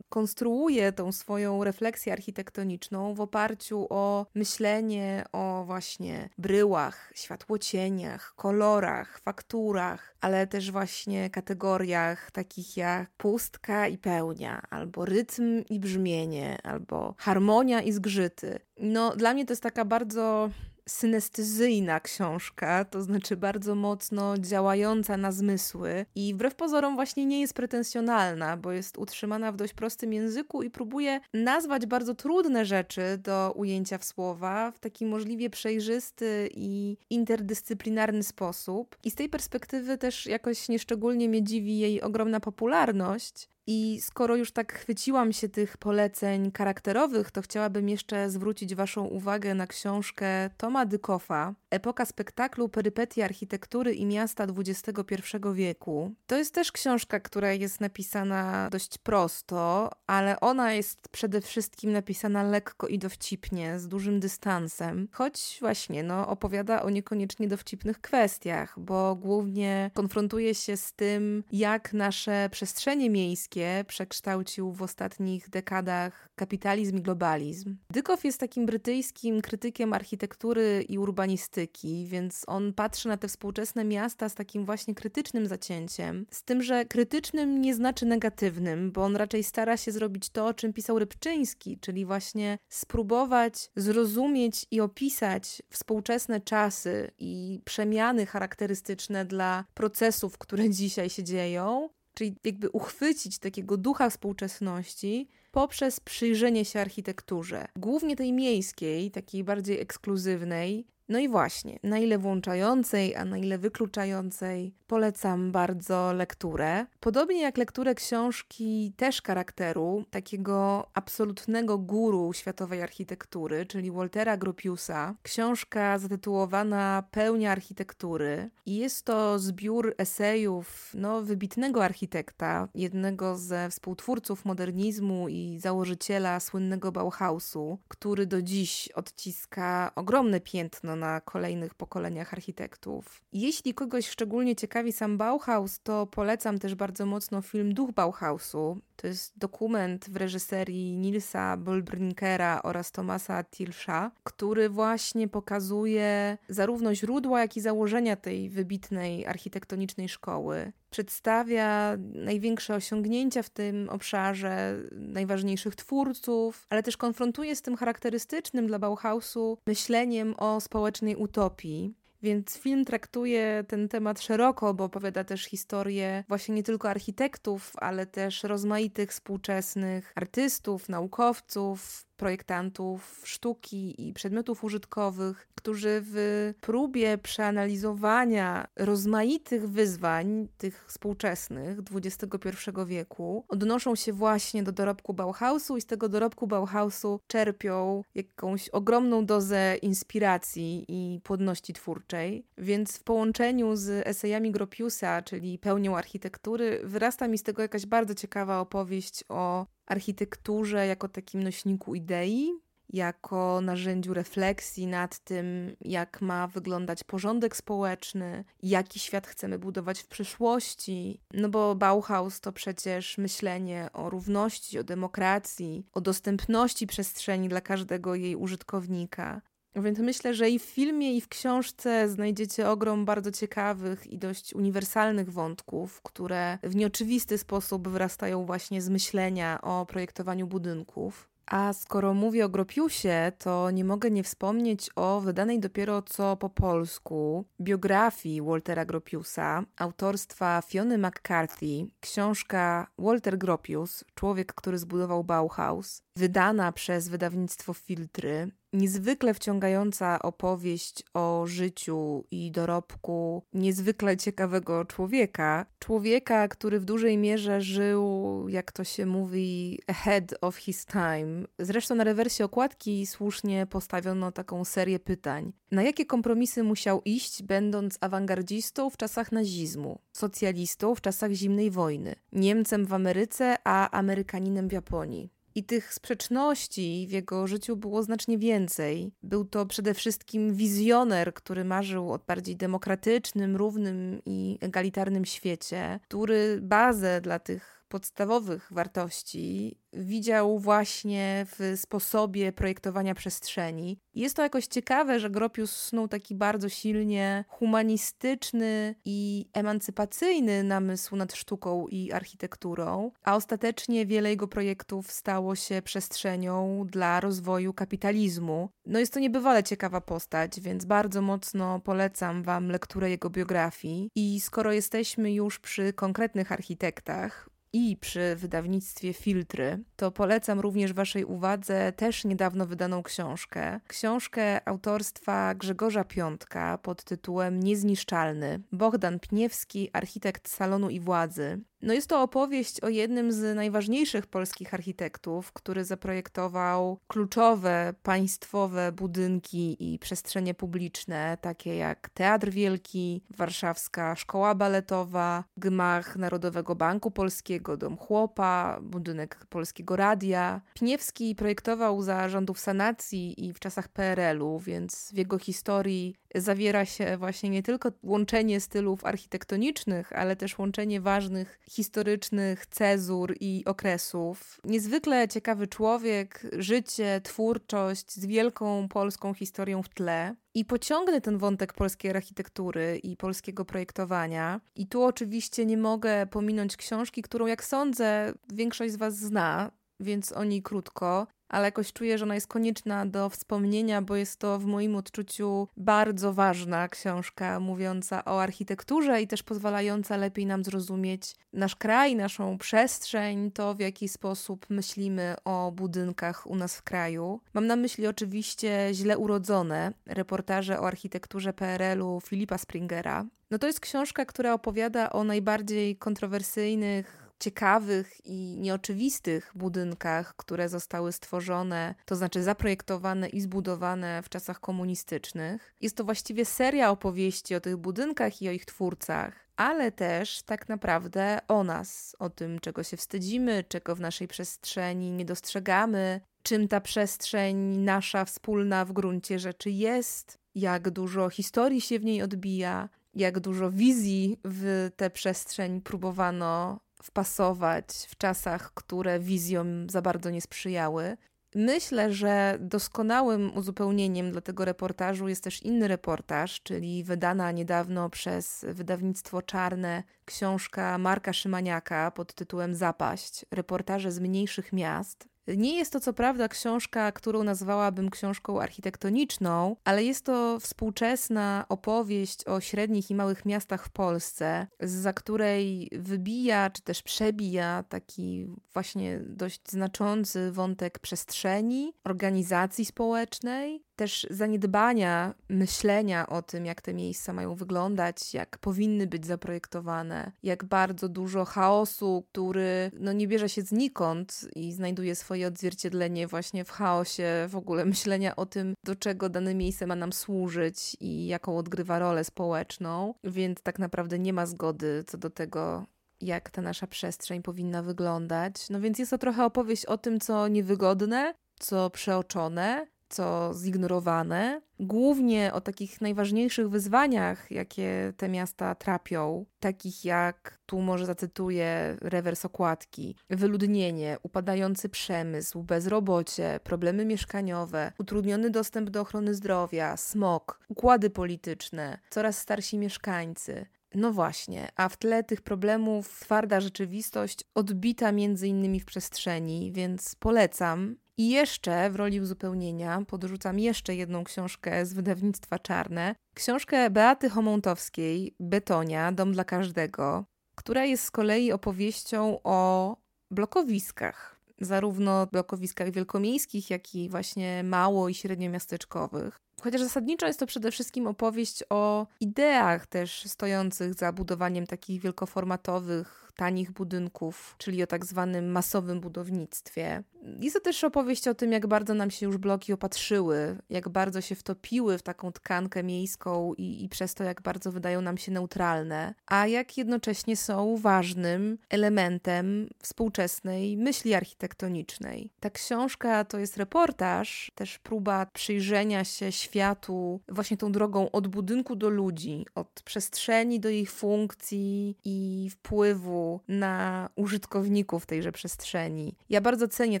konstruuje 0.08 0.92
tą 0.92 1.12
swoją 1.12 1.64
refleksję 1.64 2.12
architektoniczną 2.12 3.14
w 3.14 3.20
oparciu 3.20 3.86
o 3.90 4.26
myślenie 4.34 5.24
o 5.32 5.64
właśnie 5.66 6.28
bryłach, 6.38 7.12
światłocieniach, 7.14 8.34
kolorach, 8.36 9.20
fakturach, 9.24 10.16
ale 10.20 10.46
też 10.46 10.70
właśnie 10.70 11.30
kategoriach 11.30 12.30
takich 12.30 12.76
jak 12.76 13.10
pustka 13.16 13.88
i 13.88 13.98
pełnia, 13.98 14.62
albo 14.70 15.04
rytm 15.04 15.62
i 15.70 15.80
brzmienie, 15.80 16.58
albo 16.62 17.14
harmonia 17.18 17.82
i 17.82 17.92
zgrzyty. 17.92 18.58
No, 18.78 19.16
dla 19.16 19.34
mnie 19.34 19.46
to 19.46 19.52
jest 19.52 19.62
taka 19.62 19.84
bardzo 19.84 20.50
synestezyjna 20.90 22.00
książka, 22.00 22.84
to 22.84 23.02
znaczy 23.02 23.36
bardzo 23.36 23.74
mocno 23.74 24.38
działająca 24.38 25.16
na 25.16 25.32
zmysły 25.32 26.06
i 26.14 26.34
wbrew 26.34 26.54
pozorom 26.54 26.94
właśnie 26.94 27.26
nie 27.26 27.40
jest 27.40 27.54
pretensjonalna, 27.54 28.56
bo 28.56 28.72
jest 28.72 28.98
utrzymana 28.98 29.52
w 29.52 29.56
dość 29.56 29.74
prostym 29.74 30.12
języku 30.12 30.62
i 30.62 30.70
próbuje 30.70 31.20
nazwać 31.34 31.86
bardzo 31.86 32.14
trudne 32.14 32.64
rzeczy 32.64 33.02
do 33.18 33.52
ujęcia 33.56 33.98
w 33.98 34.04
słowa 34.04 34.70
w 34.70 34.78
taki 34.78 35.06
możliwie 35.06 35.50
przejrzysty 35.50 36.48
i 36.54 36.96
interdyscyplinarny 37.10 38.22
sposób. 38.22 38.96
I 39.04 39.10
z 39.10 39.14
tej 39.14 39.28
perspektywy 39.28 39.98
też 39.98 40.26
jakoś 40.26 40.68
nieszczególnie 40.68 41.28
mnie 41.28 41.42
dziwi 41.42 41.78
jej 41.78 42.02
ogromna 42.02 42.40
popularność, 42.40 43.48
i 43.66 44.00
skoro 44.00 44.36
już 44.36 44.52
tak 44.52 44.72
chwyciłam 44.72 45.32
się 45.32 45.48
tych 45.48 45.76
poleceń 45.76 46.50
charakterowych, 46.58 47.30
to 47.30 47.42
chciałabym 47.42 47.88
jeszcze 47.88 48.30
zwrócić 48.30 48.74
Waszą 48.74 49.04
uwagę 49.04 49.54
na 49.54 49.66
książkę 49.66 50.50
Toma 50.56 50.86
Dykoffa 50.86 51.54
Epoka 51.70 52.06
spektaklu, 52.06 52.68
perypetii 52.68 53.22
architektury 53.22 53.94
i 53.94 54.06
miasta 54.06 54.46
XXI 54.58 55.36
wieku. 55.54 56.14
To 56.26 56.36
jest 56.36 56.54
też 56.54 56.72
książka, 56.72 57.20
która 57.20 57.52
jest 57.52 57.80
napisana 57.80 58.70
dość 58.70 58.98
prosto, 58.98 59.90
ale 60.06 60.40
ona 60.40 60.72
jest 60.72 61.08
przede 61.08 61.40
wszystkim 61.40 61.92
napisana 61.92 62.42
lekko 62.42 62.86
i 62.88 62.98
dowcipnie, 62.98 63.78
z 63.78 63.88
dużym 63.88 64.20
dystansem, 64.20 65.08
choć 65.12 65.56
właśnie 65.60 66.02
no, 66.02 66.28
opowiada 66.28 66.82
o 66.82 66.90
niekoniecznie 66.90 67.48
dowcipnych 67.48 68.00
kwestiach, 68.00 68.80
bo 68.80 69.16
głównie 69.16 69.90
konfrontuje 69.94 70.54
się 70.54 70.76
z 70.76 70.92
tym, 70.92 71.44
jak 71.52 71.92
nasze 71.92 72.48
przestrzenie 72.52 73.10
miejskie 73.10 73.49
przekształcił 73.86 74.72
w 74.72 74.82
ostatnich 74.82 75.50
dekadach 75.50 76.28
kapitalizm 76.34 76.96
i 76.96 77.02
globalizm. 77.02 77.76
Dykow 77.90 78.24
jest 78.24 78.40
takim 78.40 78.66
brytyjskim 78.66 79.40
krytykiem 79.40 79.92
architektury 79.92 80.84
i 80.88 80.98
urbanistyki 80.98 82.06
więc 82.06 82.44
on 82.46 82.72
patrzy 82.72 83.08
na 83.08 83.16
te 83.16 83.28
współczesne 83.28 83.84
miasta 83.84 84.28
z 84.28 84.34
takim 84.34 84.64
właśnie 84.64 84.94
krytycznym 84.94 85.46
zacięciem. 85.46 86.26
Z 86.30 86.42
tym, 86.42 86.62
że 86.62 86.84
krytycznym 86.84 87.60
nie 87.60 87.74
znaczy 87.74 88.06
negatywnym, 88.06 88.92
bo 88.92 89.04
on 89.04 89.16
raczej 89.16 89.44
stara 89.44 89.76
się 89.76 89.92
zrobić 89.92 90.30
to, 90.30 90.46
o 90.46 90.54
czym 90.54 90.72
pisał 90.72 90.98
Rybczyński, 90.98 91.78
czyli 91.80 92.06
właśnie 92.06 92.58
spróbować 92.68 93.70
zrozumieć 93.76 94.66
i 94.70 94.80
opisać 94.80 95.62
współczesne 95.70 96.40
czasy 96.40 97.10
i 97.18 97.60
przemiany 97.64 98.26
charakterystyczne 98.26 99.24
dla 99.24 99.64
procesów, 99.74 100.38
które 100.38 100.70
dzisiaj 100.80 101.10
się 101.10 101.24
dzieją, 101.24 101.88
czyli 102.14 102.36
jakby 102.44 102.70
uchwycić 102.70 103.38
takiego 103.38 103.76
ducha 103.76 104.10
współczesności 104.10 105.28
poprzez 105.50 106.00
przyjrzenie 106.00 106.64
się 106.64 106.80
architekturze, 106.80 107.66
głównie 107.76 108.16
tej 108.16 108.32
miejskiej, 108.32 109.10
takiej 109.10 109.44
bardziej 109.44 109.80
ekskluzywnej, 109.80 110.86
no 111.10 111.18
i 111.18 111.28
właśnie, 111.28 111.78
na 111.82 111.98
ile 111.98 112.18
włączającej, 112.18 113.16
a 113.16 113.24
na 113.24 113.38
ile 113.38 113.58
wykluczającej, 113.58 114.74
polecam 114.86 115.52
bardzo 115.52 116.12
lekturę. 116.12 116.86
Podobnie 117.00 117.42
jak 117.42 117.58
lekturę 117.58 117.94
książki 117.94 118.92
też 118.96 119.22
charakteru, 119.22 120.04
takiego 120.10 120.86
absolutnego 120.94 121.78
guru 121.78 122.32
światowej 122.32 122.82
architektury, 122.82 123.66
czyli 123.66 123.90
Waltera 123.90 124.36
Gropiusa. 124.36 125.14
Książka 125.22 125.98
zatytułowana 125.98 127.04
Pełnia 127.10 127.52
architektury. 127.52 128.50
I 128.66 128.76
jest 128.76 129.04
to 129.04 129.38
zbiór 129.38 129.94
esejów 129.98 130.92
no, 130.94 131.22
wybitnego 131.22 131.84
architekta, 131.84 132.68
jednego 132.74 133.36
ze 133.36 133.70
współtwórców 133.70 134.44
modernizmu 134.44 135.28
i 135.28 135.58
założyciela 135.60 136.40
słynnego 136.40 136.92
Bauhausu, 136.92 137.78
który 137.88 138.26
do 138.26 138.42
dziś 138.42 138.88
odciska 138.88 139.92
ogromne 139.94 140.40
piętno 140.40 140.96
na 141.00 141.20
kolejnych 141.20 141.74
pokoleniach 141.74 142.34
architektów. 142.34 143.22
Jeśli 143.32 143.74
kogoś 143.74 144.08
szczególnie 144.08 144.56
ciekawi 144.56 144.92
sam 144.92 145.18
Bauhaus, 145.18 145.80
to 145.82 146.06
polecam 146.06 146.58
też 146.58 146.74
bardzo 146.74 147.06
mocno 147.06 147.42
film 147.42 147.74
Duch 147.74 147.92
Bauhausu. 147.92 148.78
To 148.96 149.06
jest 149.06 149.38
dokument 149.38 150.10
w 150.10 150.16
reżyserii 150.16 150.96
Nilsa 150.96 151.56
Bolbrinkera 151.56 152.60
oraz 152.62 152.92
Tomasa 152.92 153.44
Tilscha, 153.44 154.10
który 154.24 154.68
właśnie 154.68 155.28
pokazuje 155.28 156.38
zarówno 156.48 156.94
źródła, 156.94 157.40
jak 157.40 157.56
i 157.56 157.60
założenia 157.60 158.16
tej 158.16 158.50
wybitnej 158.50 159.26
architektonicznej 159.26 160.08
szkoły. 160.08 160.72
Przedstawia 160.90 161.96
największe 162.14 162.74
osiągnięcia 162.74 163.42
w 163.42 163.50
tym 163.50 163.88
obszarze, 163.88 164.76
najważniejszych 164.92 165.76
twórców, 165.76 166.66
ale 166.70 166.82
też 166.82 166.96
konfrontuje 166.96 167.56
z 167.56 167.62
tym 167.62 167.76
charakterystycznym 167.76 168.66
dla 168.66 168.78
Bauhausu 168.78 169.58
myśleniem 169.66 170.34
o 170.38 170.60
społecznej 170.60 171.16
utopii. 171.16 171.94
Więc 172.22 172.58
film 172.58 172.84
traktuje 172.84 173.64
ten 173.68 173.88
temat 173.88 174.20
szeroko, 174.20 174.74
bo 174.74 174.84
opowiada 174.84 175.24
też 175.24 175.44
historię 175.44 176.24
właśnie 176.28 176.54
nie 176.54 176.62
tylko 176.62 176.90
architektów, 176.90 177.72
ale 177.76 178.06
też 178.06 178.42
rozmaitych 178.42 179.10
współczesnych 179.10 180.12
artystów, 180.14 180.88
naukowców, 180.88 182.06
projektantów 182.20 183.22
sztuki 183.24 184.08
i 184.08 184.12
przedmiotów 184.12 184.64
użytkowych, 184.64 185.48
którzy 185.54 186.00
w 186.04 186.52
próbie 186.60 187.18
przeanalizowania 187.18 188.66
rozmaitych 188.76 189.68
wyzwań, 189.68 190.48
tych 190.58 190.84
współczesnych 190.86 191.78
XXI 191.94 192.50
wieku, 192.86 193.44
odnoszą 193.48 193.94
się 193.94 194.12
właśnie 194.12 194.62
do 194.62 194.72
dorobku 194.72 195.14
Bauhausu 195.14 195.76
i 195.76 195.80
z 195.80 195.86
tego 195.86 196.08
dorobku 196.08 196.46
Bauhausu 196.46 197.20
czerpią 197.26 198.04
jakąś 198.14 198.68
ogromną 198.68 199.26
dozę 199.26 199.76
inspiracji 199.76 200.84
i 200.88 201.20
płodności 201.20 201.72
twórczej. 201.72 202.46
Więc 202.58 202.98
w 202.98 203.02
połączeniu 203.02 203.76
z 203.76 204.06
esejami 204.06 204.50
Gropiusa, 204.50 205.22
czyli 205.22 205.58
pełnią 205.58 205.96
architektury, 205.96 206.80
wyrasta 206.84 207.28
mi 207.28 207.38
z 207.38 207.42
tego 207.42 207.62
jakaś 207.62 207.86
bardzo 207.86 208.14
ciekawa 208.14 208.60
opowieść 208.60 209.24
o 209.28 209.66
architekturze 209.86 210.86
jako 210.86 211.08
takim 211.08 211.42
nośniku 211.42 211.94
idei, 211.94 212.52
jako 212.92 213.60
narzędziu 213.60 214.14
refleksji 214.14 214.86
nad 214.86 215.18
tym, 215.18 215.76
jak 215.80 216.20
ma 216.20 216.46
wyglądać 216.46 217.04
porządek 217.04 217.56
społeczny, 217.56 218.44
jaki 218.62 218.98
świat 218.98 219.26
chcemy 219.26 219.58
budować 219.58 220.00
w 220.00 220.06
przyszłości. 220.06 221.20
No 221.34 221.48
bo 221.48 221.74
Bauhaus 221.74 222.40
to 222.40 222.52
przecież 222.52 223.18
myślenie 223.18 223.88
o 223.92 224.10
równości, 224.10 224.78
o 224.78 224.84
demokracji, 224.84 225.86
o 225.92 226.00
dostępności 226.00 226.86
przestrzeni 226.86 227.48
dla 227.48 227.60
każdego 227.60 228.14
jej 228.14 228.36
użytkownika. 228.36 229.42
Więc 229.76 229.98
myślę, 229.98 230.34
że 230.34 230.50
i 230.50 230.58
w 230.58 230.62
filmie, 230.62 231.16
i 231.16 231.20
w 231.20 231.28
książce 231.28 232.08
znajdziecie 232.08 232.68
ogrom 232.68 233.04
bardzo 233.04 233.32
ciekawych 233.32 234.06
i 234.06 234.18
dość 234.18 234.54
uniwersalnych 234.54 235.32
wątków, 235.32 236.02
które 236.02 236.58
w 236.62 236.76
nieoczywisty 236.76 237.38
sposób 237.38 237.88
wyrastają 237.88 238.44
właśnie 238.44 238.82
z 238.82 238.88
myślenia 238.88 239.60
o 239.62 239.86
projektowaniu 239.86 240.46
budynków. 240.46 241.30
A 241.46 241.72
skoro 241.72 242.14
mówię 242.14 242.44
o 242.44 242.48
Gropiusie, 242.48 243.32
to 243.38 243.70
nie 243.70 243.84
mogę 243.84 244.10
nie 244.10 244.22
wspomnieć 244.22 244.90
o 244.96 245.20
wydanej 245.20 245.60
dopiero 245.60 246.02
co 246.02 246.36
po 246.36 246.50
polsku 246.50 247.44
biografii 247.60 248.42
Waltera 248.42 248.84
Gropiusa, 248.84 249.64
autorstwa 249.76 250.62
Fiony 250.66 250.98
McCarthy, 250.98 251.86
książka 252.00 252.90
Walter 252.98 253.38
Gropius, 253.38 254.04
człowiek, 254.14 254.54
który 254.54 254.78
zbudował 254.78 255.24
Bauhaus, 255.24 256.02
wydana 256.16 256.72
przez 256.72 257.08
wydawnictwo 257.08 257.74
Filtry 257.74 258.50
niezwykle 258.72 259.34
wciągająca 259.34 260.22
opowieść 260.22 261.02
o 261.14 261.46
życiu 261.46 262.24
i 262.30 262.50
dorobku 262.50 263.42
niezwykle 263.52 264.16
ciekawego 264.16 264.84
człowieka. 264.84 265.66
Człowieka, 265.78 266.48
który 266.48 266.80
w 266.80 266.84
dużej 266.84 267.18
mierze 267.18 267.60
żył, 267.60 268.46
jak 268.48 268.72
to 268.72 268.84
się 268.84 269.06
mówi, 269.06 269.78
ahead 269.86 270.34
of 270.40 270.56
his 270.56 270.86
time. 270.86 271.44
Zresztą 271.58 271.94
na 271.94 272.04
rewersie 272.04 272.44
okładki 272.44 273.06
słusznie 273.06 273.66
postawiono 273.66 274.32
taką 274.32 274.64
serię 274.64 274.98
pytań. 274.98 275.52
Na 275.70 275.82
jakie 275.82 276.06
kompromisy 276.06 276.62
musiał 276.62 277.02
iść, 277.04 277.42
będąc 277.42 277.98
awangardzistą 278.00 278.90
w 278.90 278.96
czasach 278.96 279.32
nazizmu, 279.32 279.98
socjalistą 280.12 280.94
w 280.94 281.00
czasach 281.00 281.32
zimnej 281.32 281.70
wojny, 281.70 282.14
Niemcem 282.32 282.86
w 282.86 282.92
Ameryce, 282.92 283.56
a 283.64 283.90
Amerykaninem 283.90 284.68
w 284.68 284.72
Japonii? 284.72 285.39
I 285.54 285.64
tych 285.64 285.94
sprzeczności 285.94 287.06
w 287.08 287.12
jego 287.12 287.46
życiu 287.46 287.76
było 287.76 288.02
znacznie 288.02 288.38
więcej. 288.38 289.12
Był 289.22 289.44
to 289.44 289.66
przede 289.66 289.94
wszystkim 289.94 290.54
wizjoner, 290.54 291.34
który 291.34 291.64
marzył 291.64 292.12
o 292.12 292.18
bardziej 292.18 292.56
demokratycznym, 292.56 293.56
równym 293.56 294.22
i 294.26 294.58
egalitarnym 294.60 295.24
świecie, 295.24 296.00
który 296.02 296.58
bazę 296.62 297.20
dla 297.20 297.38
tych 297.38 297.79
podstawowych 297.90 298.68
wartości 298.70 299.76
widział 299.92 300.58
właśnie 300.58 301.46
w 301.58 301.74
sposobie 301.76 302.52
projektowania 302.52 303.14
przestrzeni. 303.14 303.98
Jest 304.14 304.36
to 304.36 304.42
jakoś 304.42 304.66
ciekawe, 304.66 305.20
że 305.20 305.30
Gropius 305.30 305.76
snuł 305.76 306.08
taki 306.08 306.34
bardzo 306.34 306.68
silnie 306.68 307.44
humanistyczny 307.48 308.94
i 309.04 309.46
emancypacyjny 309.52 310.62
namysł 310.64 311.16
nad 311.16 311.32
sztuką 311.32 311.86
i 311.88 312.12
architekturą, 312.12 313.10
a 313.22 313.36
ostatecznie 313.36 314.06
wiele 314.06 314.30
jego 314.30 314.48
projektów 314.48 315.12
stało 315.12 315.56
się 315.56 315.82
przestrzenią 315.82 316.86
dla 316.86 317.20
rozwoju 317.20 317.74
kapitalizmu. 317.74 318.68
No 318.86 318.98
jest 318.98 319.14
to 319.14 319.20
niebywale 319.20 319.62
ciekawa 319.62 320.00
postać, 320.00 320.60
więc 320.60 320.84
bardzo 320.84 321.22
mocno 321.22 321.80
polecam 321.80 322.42
Wam 322.42 322.68
lekturę 322.68 323.10
jego 323.10 323.30
biografii. 323.30 324.10
I 324.14 324.40
skoro 324.40 324.72
jesteśmy 324.72 325.32
już 325.32 325.58
przy 325.58 325.92
konkretnych 325.92 326.52
architektach, 326.52 327.49
i 327.72 327.96
przy 327.96 328.36
wydawnictwie 328.36 329.12
Filtry, 329.12 329.84
to 329.96 330.10
polecam 330.10 330.60
również 330.60 330.92
Waszej 330.92 331.24
uwadze 331.24 331.92
też 331.92 332.24
niedawno 332.24 332.66
wydaną 332.66 333.02
książkę. 333.02 333.80
Książkę 333.88 334.68
autorstwa 334.68 335.54
Grzegorza 335.54 336.04
Piątka 336.04 336.78
pod 336.78 337.04
tytułem 337.04 337.60
Niezniszczalny. 337.60 338.60
Bogdan 338.72 339.20
Pniewski, 339.20 339.90
architekt 339.92 340.48
salonu 340.48 340.90
i 340.90 341.00
władzy. 341.00 341.60
No 341.82 341.94
jest 341.94 342.08
to 342.08 342.22
opowieść 342.22 342.80
o 342.80 342.88
jednym 342.88 343.32
z 343.32 343.56
najważniejszych 343.56 344.26
polskich 344.26 344.74
architektów, 344.74 345.52
który 345.52 345.84
zaprojektował 345.84 346.98
kluczowe 347.08 347.94
państwowe 348.02 348.92
budynki 348.92 349.94
i 349.94 349.98
przestrzenie 349.98 350.54
publiczne, 350.54 351.38
takie 351.40 351.76
jak 351.76 352.08
Teatr 352.08 352.50
Wielki, 352.50 353.22
Warszawska 353.36 354.16
Szkoła 354.16 354.54
Baletowa, 354.54 355.44
Gmach 355.56 356.16
Narodowego 356.16 356.74
Banku 356.74 357.10
Polskiego, 357.10 357.76
Dom 357.76 357.96
Chłopa, 357.96 358.78
budynek 358.82 359.46
Polskiego 359.48 359.96
Radia. 359.96 360.60
Pniewski 360.74 361.34
projektował 361.34 362.02
za 362.02 362.28
rządów 362.28 362.58
sanacji 362.58 363.46
i 363.46 363.52
w 363.52 363.60
czasach 363.60 363.88
PRL-u, 363.88 364.58
więc 364.58 365.10
w 365.14 365.16
jego 365.16 365.38
historii 365.38 366.16
zawiera 366.34 366.84
się 366.84 367.16
właśnie 367.16 367.50
nie 367.50 367.62
tylko 367.62 367.92
łączenie 368.02 368.60
stylów 368.60 369.04
architektonicznych, 369.04 370.12
ale 370.12 370.36
też 370.36 370.58
łączenie 370.58 371.00
ważnych 371.00 371.60
historycznych 371.70 372.66
cezur 372.66 373.34
i 373.40 373.62
okresów. 373.66 374.60
Niezwykle 374.64 375.28
ciekawy 375.28 375.66
człowiek, 375.66 376.46
życie, 376.58 377.20
twórczość 377.24 378.12
z 378.12 378.26
wielką 378.26 378.88
polską 378.88 379.34
historią 379.34 379.82
w 379.82 379.88
tle. 379.88 380.34
I 380.54 380.64
pociągnę 380.64 381.20
ten 381.20 381.38
wątek 381.38 381.72
polskiej 381.72 382.10
architektury 382.10 383.00
i 383.02 383.16
polskiego 383.16 383.64
projektowania. 383.64 384.60
I 384.74 384.86
tu 384.86 385.02
oczywiście 385.02 385.66
nie 385.66 385.76
mogę 385.76 386.26
pominąć 386.26 386.76
książki, 386.76 387.22
którą, 387.22 387.46
jak 387.46 387.64
sądzę, 387.64 388.32
większość 388.52 388.92
z 388.92 388.96
Was 388.96 389.16
zna, 389.16 389.70
więc 390.00 390.32
o 390.32 390.44
niej 390.44 390.62
krótko 390.62 391.26
ale 391.50 391.64
jakoś 391.64 391.92
czuję, 391.92 392.18
że 392.18 392.24
ona 392.24 392.34
jest 392.34 392.46
konieczna 392.46 393.06
do 393.06 393.28
wspomnienia, 393.28 394.02
bo 394.02 394.16
jest 394.16 394.38
to 394.38 394.58
w 394.58 394.64
moim 394.64 394.96
odczuciu 394.96 395.68
bardzo 395.76 396.32
ważna 396.32 396.88
książka 396.88 397.60
mówiąca 397.60 398.24
o 398.24 398.42
architekturze 398.42 399.22
i 399.22 399.26
też 399.26 399.42
pozwalająca 399.42 400.16
lepiej 400.16 400.46
nam 400.46 400.64
zrozumieć 400.64 401.34
nasz 401.52 401.76
kraj, 401.76 402.16
naszą 402.16 402.58
przestrzeń, 402.58 403.50
to 403.50 403.74
w 403.74 403.80
jaki 403.80 404.08
sposób 404.08 404.66
myślimy 404.70 405.34
o 405.44 405.72
budynkach 405.72 406.46
u 406.46 406.56
nas 406.56 406.76
w 406.76 406.82
kraju. 406.82 407.40
Mam 407.54 407.66
na 407.66 407.76
myśli 407.76 408.06
oczywiście 408.06 408.88
źle 408.92 409.18
urodzone 409.18 409.92
reportaże 410.06 410.80
o 410.80 410.86
architekturze 410.86 411.52
PRL-u 411.52 412.20
Filipa 412.20 412.58
Springera. 412.58 413.26
No 413.50 413.58
to 413.58 413.66
jest 413.66 413.80
książka, 413.80 414.24
która 414.24 414.52
opowiada 414.52 415.10
o 415.10 415.24
najbardziej 415.24 415.96
kontrowersyjnych 415.96 417.29
ciekawych 417.40 418.26
i 418.26 418.56
nieoczywistych 418.58 419.52
budynkach, 419.54 420.36
które 420.36 420.68
zostały 420.68 421.12
stworzone, 421.12 421.94
to 422.04 422.16
znaczy 422.16 422.42
zaprojektowane 422.42 423.28
i 423.28 423.40
zbudowane 423.40 424.22
w 424.22 424.28
czasach 424.28 424.60
komunistycznych. 424.60 425.74
Jest 425.80 425.96
to 425.96 426.04
właściwie 426.04 426.44
seria 426.44 426.90
opowieści 426.90 427.54
o 427.54 427.60
tych 427.60 427.76
budynkach 427.76 428.42
i 428.42 428.48
o 428.48 428.52
ich 428.52 428.64
twórcach, 428.64 429.50
ale 429.56 429.92
też 429.92 430.42
tak 430.42 430.68
naprawdę 430.68 431.38
o 431.48 431.64
nas, 431.64 432.16
o 432.18 432.30
tym, 432.30 432.60
czego 432.60 432.82
się 432.82 432.96
wstydzimy, 432.96 433.64
czego 433.68 433.96
w 433.96 434.00
naszej 434.00 434.28
przestrzeni 434.28 435.10
nie 435.10 435.24
dostrzegamy, 435.24 436.20
czym 436.42 436.68
ta 436.68 436.80
przestrzeń 436.80 437.56
nasza 437.76 438.24
wspólna 438.24 438.84
w 438.84 438.92
gruncie 438.92 439.38
rzeczy 439.38 439.70
jest, 439.70 440.38
jak 440.54 440.90
dużo 440.90 441.30
historii 441.30 441.80
się 441.80 441.98
w 441.98 442.04
niej 442.04 442.22
odbija, 442.22 442.88
jak 443.14 443.40
dużo 443.40 443.70
wizji 443.70 444.40
w 444.44 444.90
tę 444.96 445.10
przestrzeń 445.10 445.80
próbowano 445.80 446.80
wpasować 447.02 447.86
w 448.08 448.16
czasach, 448.16 448.74
które 448.74 449.20
wizjom 449.20 449.90
za 449.90 450.02
bardzo 450.02 450.30
nie 450.30 450.40
sprzyjały. 450.40 451.16
Myślę, 451.54 452.12
że 452.12 452.58
doskonałym 452.60 453.56
uzupełnieniem 453.56 454.32
dla 454.32 454.40
tego 454.40 454.64
reportażu 454.64 455.28
jest 455.28 455.44
też 455.44 455.62
inny 455.62 455.88
reportaż, 455.88 456.62
czyli 456.62 457.04
wydana 457.04 457.52
niedawno 457.52 458.10
przez 458.10 458.64
wydawnictwo 458.68 459.42
Czarne 459.42 460.02
książka 460.24 460.98
Marka 460.98 461.32
Szymaniaka 461.32 462.10
pod 462.10 462.34
tytułem 462.34 462.74
Zapaść 462.74 463.44
reportaże 463.50 464.12
z 464.12 464.18
mniejszych 464.18 464.72
miast. 464.72 465.28
Nie 465.56 465.76
jest 465.76 465.92
to 465.92 466.00
co 466.00 466.12
prawda 466.12 466.48
książka, 466.48 467.12
którą 467.12 467.42
nazwałabym 467.44 468.10
książką 468.10 468.60
architektoniczną, 468.60 469.76
ale 469.84 470.04
jest 470.04 470.24
to 470.24 470.60
współczesna 470.60 471.64
opowieść 471.68 472.46
o 472.46 472.60
średnich 472.60 473.10
i 473.10 473.14
małych 473.14 473.44
miastach 473.44 473.86
w 473.86 473.90
Polsce, 473.90 474.66
za 474.80 475.12
której 475.12 475.90
wybija 475.92 476.70
czy 476.70 476.82
też 476.82 477.02
przebija 477.02 477.84
taki 477.88 478.46
właśnie 478.72 479.20
dość 479.26 479.60
znaczący 479.68 480.52
wątek 480.52 480.98
przestrzeni, 480.98 481.92
organizacji 482.04 482.84
społecznej, 482.84 483.84
też 484.00 484.26
zaniedbania 484.30 485.34
myślenia 485.48 486.26
o 486.26 486.42
tym, 486.42 486.66
jak 486.66 486.82
te 486.82 486.94
miejsca 486.94 487.32
mają 487.32 487.54
wyglądać, 487.54 488.34
jak 488.34 488.58
powinny 488.58 489.06
być 489.06 489.26
zaprojektowane, 489.26 490.32
jak 490.42 490.64
bardzo 490.64 491.08
dużo 491.08 491.44
chaosu, 491.44 492.24
który 492.32 492.90
no, 493.00 493.12
nie 493.12 493.28
bierze 493.28 493.48
się 493.48 493.62
znikąd 493.62 494.48
i 494.56 494.72
znajduje 494.72 495.14
swoje 495.14 495.46
odzwierciedlenie 495.46 496.26
właśnie 496.26 496.64
w 496.64 496.70
chaosie 496.70 497.46
w 497.48 497.56
ogóle 497.56 497.84
myślenia 497.84 498.36
o 498.36 498.46
tym, 498.46 498.74
do 498.84 498.96
czego 498.96 499.28
dane 499.28 499.54
miejsce 499.54 499.86
ma 499.86 499.96
nam 499.96 500.12
służyć 500.12 500.96
i 501.00 501.26
jaką 501.26 501.58
odgrywa 501.58 501.98
rolę 501.98 502.24
społeczną, 502.24 503.14
więc 503.24 503.62
tak 503.62 503.78
naprawdę 503.78 504.18
nie 504.18 504.32
ma 504.32 504.46
zgody 504.46 505.04
co 505.06 505.18
do 505.18 505.30
tego, 505.30 505.86
jak 506.20 506.50
ta 506.50 506.62
nasza 506.62 506.86
przestrzeń 506.86 507.42
powinna 507.42 507.82
wyglądać. 507.82 508.70
No 508.70 508.80
więc 508.80 508.98
jest 508.98 509.10
to 509.10 509.18
trochę 509.18 509.44
opowieść 509.44 509.86
o 509.86 509.98
tym, 509.98 510.20
co 510.20 510.48
niewygodne, 510.48 511.34
co 511.60 511.90
przeoczone, 511.90 512.86
co 513.10 513.54
zignorowane, 513.54 514.60
głównie 514.80 515.52
o 515.52 515.60
takich 515.60 516.00
najważniejszych 516.00 516.70
wyzwaniach, 516.70 517.50
jakie 517.50 518.12
te 518.16 518.28
miasta 518.28 518.74
trapią, 518.74 519.44
takich 519.60 520.04
jak, 520.04 520.58
tu 520.66 520.80
może 520.80 521.06
zacytuję 521.06 521.96
rewers 522.00 522.44
okładki, 522.44 523.16
wyludnienie, 523.30 524.16
upadający 524.22 524.88
przemysł, 524.88 525.62
bezrobocie, 525.62 526.60
problemy 526.64 527.04
mieszkaniowe, 527.04 527.92
utrudniony 527.98 528.50
dostęp 528.50 528.90
do 528.90 529.00
ochrony 529.00 529.34
zdrowia, 529.34 529.96
smog, 529.96 530.60
układy 530.68 531.10
polityczne, 531.10 531.98
coraz 532.10 532.38
starsi 532.38 532.78
mieszkańcy, 532.78 533.66
no 533.94 534.12
właśnie, 534.12 534.68
a 534.76 534.88
w 534.88 534.96
tle 534.96 535.24
tych 535.24 535.42
problemów 535.42 536.20
twarda 536.20 536.60
rzeczywistość 536.60 537.44
odbita 537.54 538.12
między 538.12 538.48
innymi 538.48 538.80
w 538.80 538.84
przestrzeni, 538.84 539.72
więc 539.72 540.14
polecam. 540.14 540.96
I 541.18 541.30
jeszcze 541.30 541.90
w 541.90 541.96
roli 541.96 542.20
uzupełnienia 542.20 543.02
podrzucam 543.06 543.58
jeszcze 543.58 543.94
jedną 543.94 544.24
książkę 544.24 544.86
z 544.86 544.92
wydawnictwa 544.92 545.58
Czarne. 545.58 546.14
Książkę 546.34 546.90
Beaty 546.90 547.30
Homontowskiej, 547.30 548.34
Betonia, 548.40 549.12
Dom 549.12 549.32
dla 549.32 549.44
każdego, 549.44 550.24
która 550.54 550.84
jest 550.84 551.04
z 551.04 551.10
kolei 551.10 551.52
opowieścią 551.52 552.38
o 552.44 552.96
blokowiskach. 553.30 554.40
Zarówno 554.58 555.26
blokowiskach 555.26 555.90
wielkomiejskich, 555.90 556.70
jak 556.70 556.94
i 556.94 557.08
właśnie 557.08 557.64
mało 557.64 558.08
i 558.08 558.14
średniomiasteczkowych. 558.14 559.36
Chociaż 559.62 559.80
zasadniczo 559.80 560.26
jest 560.26 560.40
to 560.40 560.46
przede 560.46 560.70
wszystkim 560.70 561.06
opowieść 561.06 561.64
o 561.70 562.06
ideach 562.20 562.86
też 562.86 563.24
stojących 563.26 563.94
za 563.94 564.12
budowaniem 564.12 564.66
takich 564.66 565.00
wielkoformatowych 565.00 566.29
tanich 566.40 566.72
budynków, 566.72 567.54
czyli 567.58 567.82
o 567.82 567.86
tak 567.86 568.06
zwanym 568.06 568.50
masowym 568.50 569.00
budownictwie. 569.00 570.02
Jest 570.40 570.56
to 570.56 570.60
też 570.60 570.84
opowieść 570.84 571.28
o 571.28 571.34
tym, 571.34 571.52
jak 571.52 571.66
bardzo 571.66 571.94
nam 571.94 572.10
się 572.10 572.26
już 572.26 572.36
bloki 572.36 572.72
opatrzyły, 572.72 573.58
jak 573.70 573.88
bardzo 573.88 574.20
się 574.20 574.34
wtopiły 574.34 574.98
w 574.98 575.02
taką 575.02 575.32
tkankę 575.32 575.82
miejską 575.82 576.54
i, 576.54 576.84
i 576.84 576.88
przez 576.88 577.14
to, 577.14 577.24
jak 577.24 577.42
bardzo 577.42 577.72
wydają 577.72 578.00
nam 578.00 578.18
się 578.18 578.32
neutralne, 578.32 579.14
a 579.26 579.46
jak 579.46 579.78
jednocześnie 579.78 580.36
są 580.36 580.76
ważnym 580.76 581.58
elementem 581.70 582.68
współczesnej 582.82 583.76
myśli 583.76 584.14
architektonicznej. 584.14 585.30
Ta 585.40 585.50
książka 585.50 586.24
to 586.24 586.38
jest 586.38 586.56
reportaż, 586.56 587.52
też 587.54 587.78
próba 587.78 588.26
przyjrzenia 588.26 589.04
się 589.04 589.32
światu 589.32 590.20
właśnie 590.28 590.56
tą 590.56 590.72
drogą 590.72 591.10
od 591.10 591.28
budynku 591.28 591.76
do 591.76 591.88
ludzi, 591.88 592.46
od 592.54 592.82
przestrzeni 592.84 593.60
do 593.60 593.68
ich 593.68 593.92
funkcji 593.92 594.96
i 595.04 595.48
wpływu 595.50 596.29
na 596.48 597.08
użytkowników 597.16 598.06
tejże 598.06 598.32
przestrzeni. 598.32 599.14
Ja 599.30 599.40
bardzo 599.40 599.68
cenię 599.68 600.00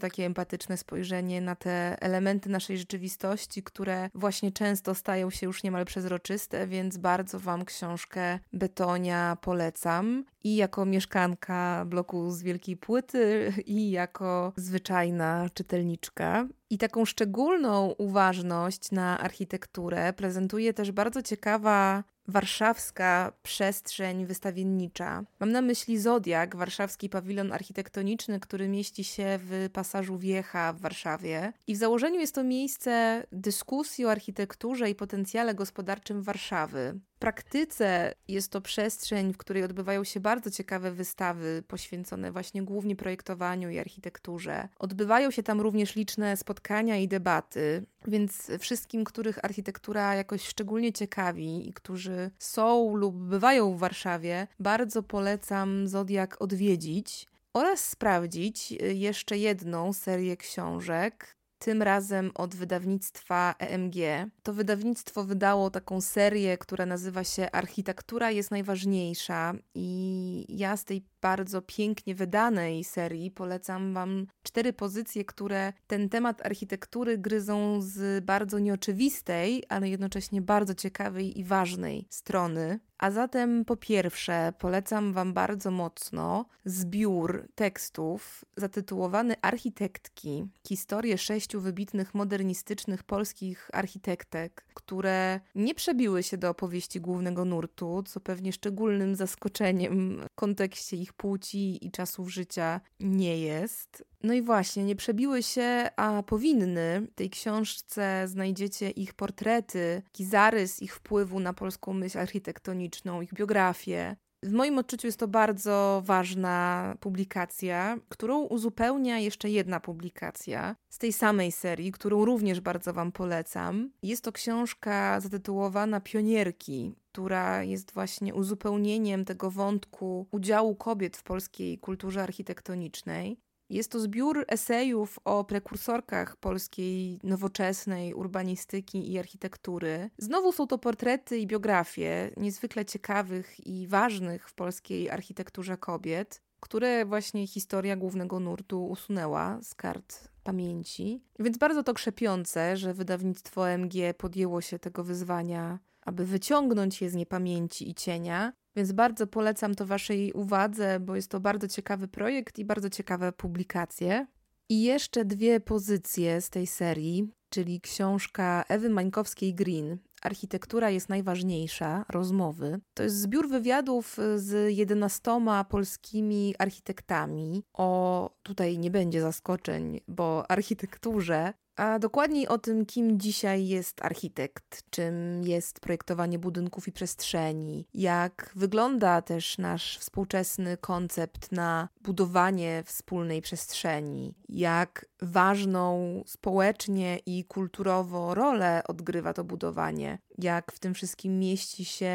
takie 0.00 0.26
empatyczne 0.26 0.76
spojrzenie 0.76 1.40
na 1.40 1.54
te 1.54 1.96
elementy 2.00 2.50
naszej 2.50 2.78
rzeczywistości, 2.78 3.62
które 3.62 4.10
właśnie 4.14 4.52
często 4.52 4.94
stają 4.94 5.30
się 5.30 5.46
już 5.46 5.62
niemal 5.62 5.84
przezroczyste, 5.84 6.66
więc 6.66 6.96
bardzo 6.96 7.40
Wam 7.40 7.64
książkę 7.64 8.38
Betonia 8.52 9.36
polecam. 9.40 10.24
I 10.44 10.56
jako 10.56 10.84
mieszkanka 10.84 11.84
bloku 11.86 12.30
z 12.30 12.42
Wielkiej 12.42 12.76
Płyty, 12.76 13.52
i 13.66 13.90
jako 13.90 14.52
zwyczajna 14.56 15.48
czytelniczka. 15.54 16.46
I 16.70 16.78
taką 16.78 17.04
szczególną 17.04 17.94
uważność 17.98 18.90
na 18.90 19.18
architekturę 19.18 20.12
prezentuje 20.12 20.74
też 20.74 20.92
bardzo 20.92 21.22
ciekawa 21.22 22.04
warszawska 22.30 23.32
przestrzeń 23.42 24.26
wystawiennicza. 24.26 25.24
Mam 25.40 25.52
na 25.52 25.62
myśli 25.62 25.98
Zodiak, 25.98 26.56
warszawski 26.56 27.08
pawilon 27.08 27.52
architektoniczny, 27.52 28.40
który 28.40 28.68
mieści 28.68 29.04
się 29.04 29.38
w 29.42 29.68
pasażu 29.72 30.18
Wiecha 30.18 30.72
w 30.72 30.80
Warszawie. 30.80 31.52
I 31.66 31.74
w 31.74 31.78
założeniu 31.78 32.20
jest 32.20 32.34
to 32.34 32.44
miejsce 32.44 33.24
dyskusji 33.32 34.06
o 34.06 34.10
architekturze 34.10 34.90
i 34.90 34.94
potencjale 34.94 35.54
gospodarczym 35.54 36.22
Warszawy 36.22 37.00
praktyce 37.20 38.14
jest 38.28 38.52
to 38.52 38.60
przestrzeń, 38.60 39.32
w 39.32 39.36
której 39.36 39.62
odbywają 39.62 40.04
się 40.04 40.20
bardzo 40.20 40.50
ciekawe 40.50 40.92
wystawy 40.92 41.62
poświęcone 41.68 42.32
właśnie 42.32 42.62
głównie 42.62 42.96
projektowaniu 42.96 43.70
i 43.70 43.78
architekturze. 43.78 44.68
Odbywają 44.78 45.30
się 45.30 45.42
tam 45.42 45.60
również 45.60 45.96
liczne 45.96 46.36
spotkania 46.36 46.96
i 46.96 47.08
debaty, 47.08 47.86
więc 48.06 48.50
wszystkim, 48.58 49.04
których 49.04 49.44
architektura 49.44 50.14
jakoś 50.14 50.46
szczególnie 50.46 50.92
ciekawi 50.92 51.68
i 51.68 51.72
którzy 51.72 52.30
są 52.38 52.96
lub 52.96 53.16
bywają 53.16 53.74
w 53.74 53.78
Warszawie, 53.78 54.46
bardzo 54.60 55.02
polecam 55.02 55.88
Zodiak 55.88 56.42
odwiedzić 56.42 57.26
oraz 57.52 57.88
sprawdzić 57.88 58.70
jeszcze 58.94 59.38
jedną 59.38 59.92
serię 59.92 60.36
książek, 60.36 61.39
tym 61.60 61.82
razem 61.82 62.30
od 62.34 62.54
wydawnictwa 62.54 63.54
EMG. 63.58 63.94
To 64.42 64.52
wydawnictwo 64.52 65.24
wydało 65.24 65.70
taką 65.70 66.00
serię, 66.00 66.58
która 66.58 66.86
nazywa 66.86 67.24
się 67.24 67.50
Architektura 67.50 68.30
jest 68.30 68.50
najważniejsza, 68.50 69.54
i 69.74 70.46
ja 70.48 70.76
z 70.76 70.84
tej 70.84 71.06
bardzo 71.20 71.62
pięknie 71.62 72.14
wydanej 72.14 72.84
serii 72.84 73.30
polecam 73.30 73.94
Wam 73.94 74.26
cztery 74.42 74.72
pozycje, 74.72 75.24
które 75.24 75.72
ten 75.86 76.08
temat 76.08 76.46
architektury 76.46 77.18
gryzą 77.18 77.80
z 77.82 78.24
bardzo 78.24 78.58
nieoczywistej, 78.58 79.64
ale 79.68 79.88
jednocześnie 79.88 80.42
bardzo 80.42 80.74
ciekawej 80.74 81.38
i 81.38 81.44
ważnej 81.44 82.06
strony. 82.10 82.80
A 83.00 83.10
zatem 83.10 83.64
po 83.64 83.76
pierwsze 83.76 84.52
polecam 84.58 85.12
Wam 85.12 85.32
bardzo 85.32 85.70
mocno 85.70 86.46
zbiór 86.64 87.48
tekstów 87.54 88.44
zatytułowany 88.56 89.34
Architektki. 89.42 90.46
Historię 90.68 91.18
sześciu 91.18 91.60
wybitnych 91.60 92.14
modernistycznych 92.14 93.02
polskich 93.02 93.70
architektek, 93.72 94.64
które 94.74 95.40
nie 95.54 95.74
przebiły 95.74 96.22
się 96.22 96.38
do 96.38 96.50
opowieści 96.50 97.00
głównego 97.00 97.44
nurtu, 97.44 98.02
co 98.06 98.20
pewnie 98.20 98.52
szczególnym 98.52 99.14
zaskoczeniem 99.14 100.20
w 100.20 100.34
kontekście 100.34 100.96
ich 100.96 101.12
płci 101.12 101.86
i 101.86 101.90
czasów 101.90 102.32
życia 102.32 102.80
nie 103.00 103.38
jest. 103.38 104.04
No 104.22 104.34
i 104.34 104.42
właśnie, 104.42 104.84
nie 104.84 104.96
przebiły 104.96 105.42
się, 105.42 105.90
a 105.96 106.22
powinny. 106.22 107.06
W 107.10 107.14
tej 107.14 107.30
książce 107.30 108.28
znajdziecie 108.28 108.90
ich 108.90 109.14
portrety, 109.14 110.02
taki 110.04 110.24
zarys 110.24 110.82
ich 110.82 110.94
wpływu 110.94 111.40
na 111.40 111.52
polską 111.52 111.92
myśl 111.92 112.18
architektoniczną, 112.18 113.20
ich 113.20 113.34
biografię. 113.34 114.16
W 114.42 114.52
moim 114.52 114.78
odczuciu 114.78 115.06
jest 115.06 115.18
to 115.18 115.28
bardzo 115.28 116.02
ważna 116.04 116.94
publikacja, 117.00 117.98
którą 118.08 118.42
uzupełnia 118.42 119.18
jeszcze 119.18 119.50
jedna 119.50 119.80
publikacja 119.80 120.76
z 120.90 120.98
tej 120.98 121.12
samej 121.12 121.52
serii, 121.52 121.92
którą 121.92 122.24
również 122.24 122.60
bardzo 122.60 122.92
Wam 122.92 123.12
polecam. 123.12 123.90
Jest 124.02 124.24
to 124.24 124.32
książka 124.32 125.20
zatytułowana 125.20 126.00
Pionierki, 126.00 126.94
która 127.12 127.62
jest 127.62 127.92
właśnie 127.92 128.34
uzupełnieniem 128.34 129.24
tego 129.24 129.50
wątku 129.50 130.26
udziału 130.30 130.76
kobiet 130.76 131.16
w 131.16 131.22
polskiej 131.22 131.78
kulturze 131.78 132.22
architektonicznej. 132.22 133.36
Jest 133.70 133.90
to 133.90 134.00
zbiór 134.00 134.44
esejów 134.48 135.18
o 135.24 135.44
prekursorkach 135.44 136.36
polskiej 136.36 137.18
nowoczesnej 137.22 138.14
urbanistyki 138.14 139.12
i 139.12 139.18
architektury. 139.18 140.10
Znowu 140.18 140.52
są 140.52 140.66
to 140.66 140.78
portrety 140.78 141.38
i 141.38 141.46
biografie 141.46 142.30
niezwykle 142.36 142.84
ciekawych 142.84 143.66
i 143.66 143.86
ważnych 143.86 144.48
w 144.48 144.54
polskiej 144.54 145.10
architekturze 145.10 145.76
kobiet, 145.76 146.42
które 146.60 147.04
właśnie 147.04 147.46
historia 147.46 147.96
głównego 147.96 148.40
nurtu 148.40 148.86
usunęła 148.86 149.58
z 149.62 149.74
kart 149.74 150.28
pamięci. 150.44 151.22
Więc 151.38 151.58
bardzo 151.58 151.82
to 151.82 151.94
krzepiące, 151.94 152.76
że 152.76 152.94
wydawnictwo 152.94 153.68
MG 153.68 154.14
podjęło 154.18 154.60
się 154.60 154.78
tego 154.78 155.04
wyzwania, 155.04 155.78
aby 156.02 156.24
wyciągnąć 156.24 157.02
je 157.02 157.10
z 157.10 157.14
niepamięci 157.14 157.90
i 157.90 157.94
cienia 157.94 158.52
więc 158.76 158.92
bardzo 158.92 159.26
polecam 159.26 159.74
to 159.74 159.86
Waszej 159.86 160.32
uwadze, 160.32 161.00
bo 161.00 161.16
jest 161.16 161.30
to 161.30 161.40
bardzo 161.40 161.68
ciekawy 161.68 162.08
projekt 162.08 162.58
i 162.58 162.64
bardzo 162.64 162.90
ciekawe 162.90 163.32
publikacje. 163.32 164.26
I 164.68 164.82
jeszcze 164.82 165.24
dwie 165.24 165.60
pozycje 165.60 166.40
z 166.40 166.50
tej 166.50 166.66
serii, 166.66 167.30
czyli 167.48 167.80
książka 167.80 168.64
Ewy 168.68 168.90
Mańkowskiej-Green 168.90 169.96
Architektura 170.22 170.90
jest 170.90 171.08
najważniejsza, 171.08 172.04
rozmowy. 172.08 172.80
To 172.94 173.02
jest 173.02 173.20
zbiór 173.20 173.48
wywiadów 173.48 174.16
z 174.36 174.76
11 174.76 175.22
polskimi 175.68 176.54
architektami. 176.58 177.62
O, 177.72 178.30
tutaj 178.42 178.78
nie 178.78 178.90
będzie 178.90 179.20
zaskoczeń, 179.20 180.00
bo 180.08 180.50
architekturze 180.50 181.52
a 181.80 181.98
dokładniej 181.98 182.48
o 182.48 182.58
tym, 182.58 182.86
kim 182.86 183.20
dzisiaj 183.20 183.66
jest 183.66 184.04
architekt, 184.04 184.84
czym 184.90 185.44
jest 185.44 185.80
projektowanie 185.80 186.38
budynków 186.38 186.88
i 186.88 186.92
przestrzeni, 186.92 187.86
jak 187.94 188.52
wygląda 188.56 189.22
też 189.22 189.58
nasz 189.58 189.98
współczesny 189.98 190.76
koncept 190.76 191.52
na 191.52 191.88
budowanie 192.02 192.82
wspólnej 192.86 193.42
przestrzeni, 193.42 194.34
jak 194.48 195.06
ważną 195.22 196.22
społecznie 196.26 197.18
i 197.26 197.44
kulturowo 197.44 198.34
rolę 198.34 198.82
odgrywa 198.88 199.32
to 199.32 199.44
budowanie, 199.44 200.18
jak 200.38 200.72
w 200.72 200.78
tym 200.78 200.94
wszystkim 200.94 201.38
mieści 201.38 201.84
się 201.84 202.14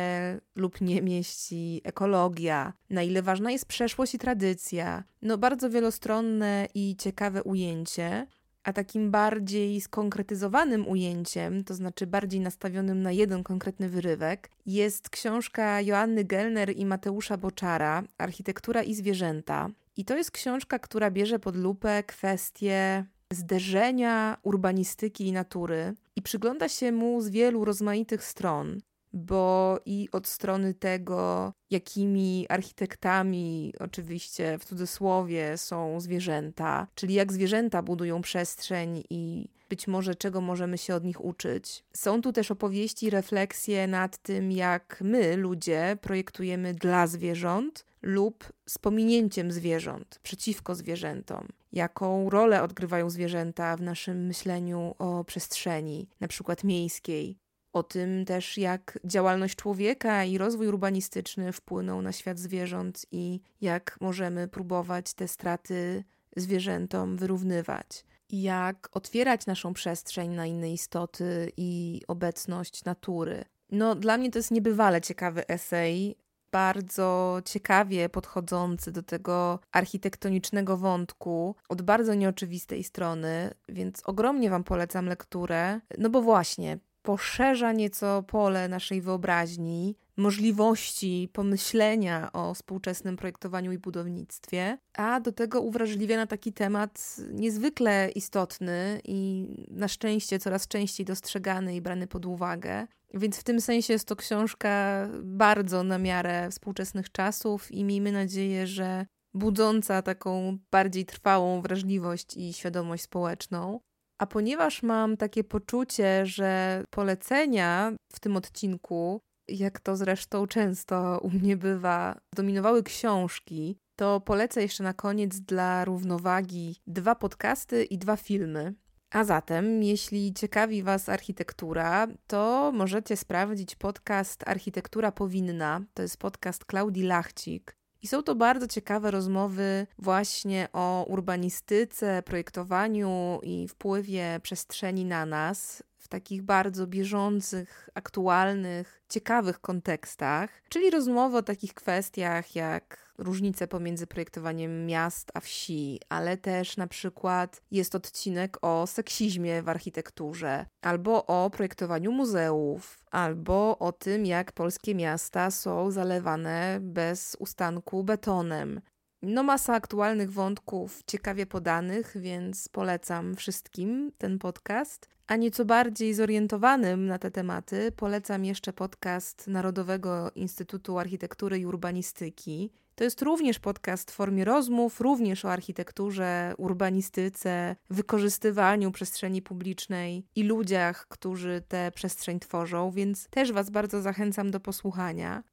lub 0.56 0.82
nie 0.82 1.02
mieści 1.02 1.82
ekologia, 1.84 2.74
na 2.90 3.04
ile 3.04 3.22
ważna 3.22 3.52
jest 3.52 3.66
przeszłość 3.66 4.16
i 4.16 4.20
tradycja. 4.20 5.04
No, 5.22 5.38
bardzo 5.38 5.70
wielostronne 5.70 6.68
i 6.74 6.96
ciekawe 7.00 7.44
ujęcie. 7.44 8.28
A 8.66 8.74
takim 8.74 9.12
bardziej 9.12 9.82
skonkretyzowanym 9.82 10.88
ujęciem, 10.88 11.64
to 11.64 11.74
znaczy 11.74 12.08
bardziej 12.08 12.40
nastawionym 12.40 13.02
na 13.02 13.12
jeden 13.12 13.44
konkretny 13.44 13.90
wyrywek, 13.90 14.50
jest 14.66 15.10
książka 15.10 15.82
Joanny 15.82 16.24
Gelner 16.24 16.76
i 16.76 16.86
Mateusza 16.86 17.38
Boczara 17.38 18.04
Architektura 18.18 18.84
i 18.84 18.94
zwierzęta. 18.96 19.70
I 19.98 20.06
to 20.06 20.18
jest 20.18 20.32
książka, 20.32 20.80
która 20.80 21.12
bierze 21.12 21.40
pod 21.40 21.56
lupę 21.56 22.04
kwestie 22.04 23.06
zderzenia 23.32 24.38
urbanistyki 24.44 25.28
i 25.28 25.32
natury 25.32 25.94
i 26.16 26.22
przygląda 26.22 26.70
się 26.70 26.92
mu 26.92 27.22
z 27.22 27.30
wielu 27.30 27.66
rozmaitych 27.66 28.24
stron 28.24 28.80
bo 29.16 29.80
i 29.86 30.10
od 30.12 30.28
strony 30.28 30.74
tego, 30.74 31.54
jakimi 31.70 32.46
architektami, 32.50 33.74
oczywiście 33.80 34.58
w 34.60 34.66
cudzysłowie, 34.66 35.58
są 35.58 36.00
zwierzęta, 36.00 36.88
czyli 36.96 37.14
jak 37.14 37.34
zwierzęta 37.34 37.82
budują 37.82 38.22
przestrzeń 38.22 39.04
i 39.10 39.50
być 39.70 39.88
może 39.88 40.16
czego 40.16 40.42
możemy 40.42 40.78
się 40.78 40.96
od 40.96 41.04
nich 41.04 41.26
uczyć. 41.26 41.84
Są 41.94 42.22
tu 42.22 42.34
też 42.34 42.52
opowieści, 42.52 43.10
refleksje 43.10 43.88
nad 43.88 44.18
tym, 44.18 44.52
jak 44.52 45.00
my, 45.02 45.38
ludzie, 45.38 45.98
projektujemy 46.02 46.74
dla 46.74 47.08
zwierząt 47.08 47.86
lub 48.02 48.54
z 48.70 48.78
pominięciem 48.78 49.52
zwierząt, 49.52 50.20
przeciwko 50.24 50.76
zwierzętom. 50.76 51.48
Jaką 51.72 52.30
rolę 52.30 52.64
odgrywają 52.64 53.10
zwierzęta 53.10 53.78
w 53.78 53.82
naszym 53.82 54.26
myśleniu 54.26 54.96
o 55.00 55.24
przestrzeni, 55.24 56.10
na 56.20 56.28
przykład 56.28 56.64
miejskiej, 56.64 57.38
o 57.76 57.84
tym 57.84 58.26
też, 58.26 58.58
jak 58.58 59.00
działalność 59.06 59.56
człowieka 59.56 60.24
i 60.24 60.38
rozwój 60.38 60.68
urbanistyczny 60.68 61.52
wpłyną 61.52 62.02
na 62.02 62.12
świat 62.12 62.40
zwierząt 62.40 63.06
i 63.12 63.42
jak 63.62 63.98
możemy 64.02 64.48
próbować 64.48 65.14
te 65.14 65.28
straty 65.28 66.04
zwierzętom 66.36 67.18
wyrównywać. 67.18 68.06
Jak 68.30 68.90
otwierać 68.92 69.46
naszą 69.46 69.74
przestrzeń 69.74 70.30
na 70.30 70.46
inne 70.46 70.72
istoty 70.72 71.52
i 71.58 72.02
obecność 72.08 72.84
natury. 72.84 73.46
No, 73.72 73.96
dla 73.96 74.18
mnie 74.18 74.32
to 74.32 74.40
jest 74.40 74.52
niebywale 74.52 75.02
ciekawy 75.02 75.48
esej, 75.48 76.16
bardzo 76.52 77.42
ciekawie 77.46 78.10
podchodzący 78.10 78.92
do 78.92 79.04
tego 79.04 79.60
architektonicznego 79.72 80.78
wątku 80.78 81.56
od 81.70 81.82
bardzo 81.82 82.14
nieoczywistej 82.14 82.84
strony, 82.84 83.54
więc 83.70 84.02
ogromnie 84.06 84.50
Wam 84.50 84.64
polecam 84.64 85.06
lekturę. 85.06 85.80
No 85.98 86.10
bo 86.10 86.22
właśnie, 86.22 86.80
poszerza 87.06 87.72
nieco 87.72 88.24
pole 88.24 88.68
naszej 88.68 89.02
wyobraźni, 89.02 89.96
możliwości 90.18 91.30
pomyślenia 91.34 92.32
o 92.34 92.54
współczesnym 92.54 93.18
projektowaniu 93.18 93.72
i 93.72 93.78
budownictwie, 93.78 94.78
a 94.94 95.20
do 95.20 95.32
tego 95.32 95.62
uwrażliwia 95.62 96.18
na 96.18 96.28
taki 96.28 96.54
temat 96.54 97.16
niezwykle 97.32 98.10
istotny 98.16 99.02
i 99.04 99.48
na 99.72 99.88
szczęście 99.88 100.40
coraz 100.40 100.68
częściej 100.68 101.06
dostrzegany 101.06 101.76
i 101.76 101.82
brany 101.82 102.08
pod 102.08 102.26
uwagę. 102.26 102.88
Więc 103.14 103.38
w 103.38 103.44
tym 103.44 103.62
sensie 103.62 103.94
jest 103.94 104.08
to 104.08 104.16
książka 104.16 105.08
bardzo 105.24 105.84
na 105.84 105.98
miarę 105.98 106.50
współczesnych 106.52 107.12
czasów 107.12 107.72
i 107.72 107.84
miejmy 107.84 108.12
nadzieję, 108.12 108.68
że 108.68 109.06
budząca 109.34 110.02
taką 110.02 110.58
bardziej 110.72 111.06
trwałą 111.06 111.62
wrażliwość 111.62 112.38
i 112.38 112.54
świadomość 112.54 113.04
społeczną. 113.04 113.80
A 114.18 114.26
ponieważ 114.26 114.84
mam 114.84 115.18
takie 115.18 115.44
poczucie, 115.44 116.26
że 116.26 116.84
polecenia 116.90 117.92
w 118.14 118.20
tym 118.20 118.38
odcinku, 118.38 119.22
jak 119.48 119.80
to 119.80 119.96
zresztą 119.96 120.48
często 120.48 121.20
u 121.22 121.30
mnie 121.30 121.58
bywa, 121.58 122.18
dominowały 122.36 122.84
książki, 122.84 123.78
to 123.96 124.22
polecę 124.22 124.62
jeszcze 124.62 124.84
na 124.84 124.94
koniec 124.94 125.40
dla 125.40 125.86
równowagi 125.86 126.76
dwa 126.88 127.16
podcasty 127.16 127.84
i 127.84 127.98
dwa 127.98 128.16
filmy. 128.16 128.74
A 129.12 129.24
zatem, 129.24 129.84
jeśli 129.84 130.34
ciekawi 130.34 130.84
Was 130.84 131.10
architektura, 131.10 132.08
to 132.28 132.72
możecie 132.74 133.18
sprawdzić 133.18 133.76
podcast 133.76 134.48
Architektura 134.48 135.12
Powinna. 135.12 135.82
To 135.94 136.02
jest 136.02 136.18
podcast 136.18 136.66
Klaudii 136.66 137.04
Lachcik. 137.04 137.78
I 138.06 138.08
są 138.08 138.24
to 138.24 138.36
bardzo 138.36 138.68
ciekawe 138.68 139.12
rozmowy 139.12 139.88
właśnie 140.00 140.68
o 140.74 141.06
urbanistyce, 141.08 142.24
projektowaniu 142.24 143.40
i 143.44 143.68
wpływie 143.68 144.40
przestrzeni 144.44 145.06
na 145.06 145.26
nas 145.26 145.84
w 145.98 146.08
takich 146.08 146.44
bardzo 146.44 146.88
bieżących, 146.88 147.90
aktualnych, 147.94 149.02
ciekawych 149.10 149.60
kontekstach, 149.60 150.50
czyli 150.70 150.90
rozmowy 150.90 151.38
o 151.38 151.44
takich 151.44 151.74
kwestiach 151.74 152.56
jak 152.56 153.05
różnice 153.18 153.68
pomiędzy 153.68 154.08
projektowaniem 154.08 154.86
miast 154.86 155.32
a 155.34 155.40
wsi, 155.40 156.00
ale 156.10 156.38
też 156.38 156.78
na 156.78 156.88
przykład 156.88 157.62
jest 157.72 157.96
odcinek 157.96 158.58
o 158.62 158.88
seksizmie 158.88 159.62
w 159.62 159.70
architekturze, 159.70 160.66
albo 160.82 161.26
o 161.26 161.50
projektowaniu 161.50 162.12
muzeów, 162.12 163.00
albo 163.12 163.78
o 163.80 163.92
tym, 163.92 164.26
jak 164.26 164.52
polskie 164.52 164.96
miasta 164.96 165.52
są 165.52 165.92
zalewane 165.92 166.78
bez 166.82 167.38
ustanku 167.40 168.04
betonem. 168.04 168.82
No, 169.22 169.44
masa 169.44 169.74
aktualnych 169.74 170.32
wątków 170.32 171.04
ciekawie 171.08 171.46
podanych, 171.46 172.14
więc 172.16 172.68
polecam 172.68 173.36
wszystkim 173.36 174.12
ten 174.18 174.40
podcast. 174.40 175.10
A 175.28 175.36
nieco 175.36 175.66
bardziej 175.66 176.14
zorientowanym 176.14 177.08
na 177.08 177.20
te 177.20 177.32
tematy 177.32 177.92
polecam 177.92 178.46
jeszcze 178.46 178.74
podcast 178.74 179.48
Narodowego 179.48 180.32
Instytutu 180.36 181.00
Architektury 181.00 181.60
i 181.60 181.66
Urbanistyki. 181.66 182.72
To 182.96 183.04
jest 183.04 183.22
również 183.22 183.60
podcast 183.60 184.12
w 184.12 184.14
formie 184.14 184.46
rozmów, 184.46 185.02
również 185.02 185.46
o 185.46 185.52
architekturze, 185.52 186.54
urbanistyce, 186.58 187.76
wykorzystywaniu 187.90 188.92
przestrzeni 188.92 189.42
publicznej 189.42 190.26
i 190.36 190.44
ludziach, 190.44 191.08
którzy 191.08 191.62
tę 191.68 191.92
przestrzeń 191.96 192.40
tworzą, 192.40 192.92
więc 192.92 193.28
też 193.30 193.52
Was 193.52 193.70
bardzo 193.70 194.02
zachęcam 194.02 194.52
do 194.52 194.60
posłuchania. 194.60 195.44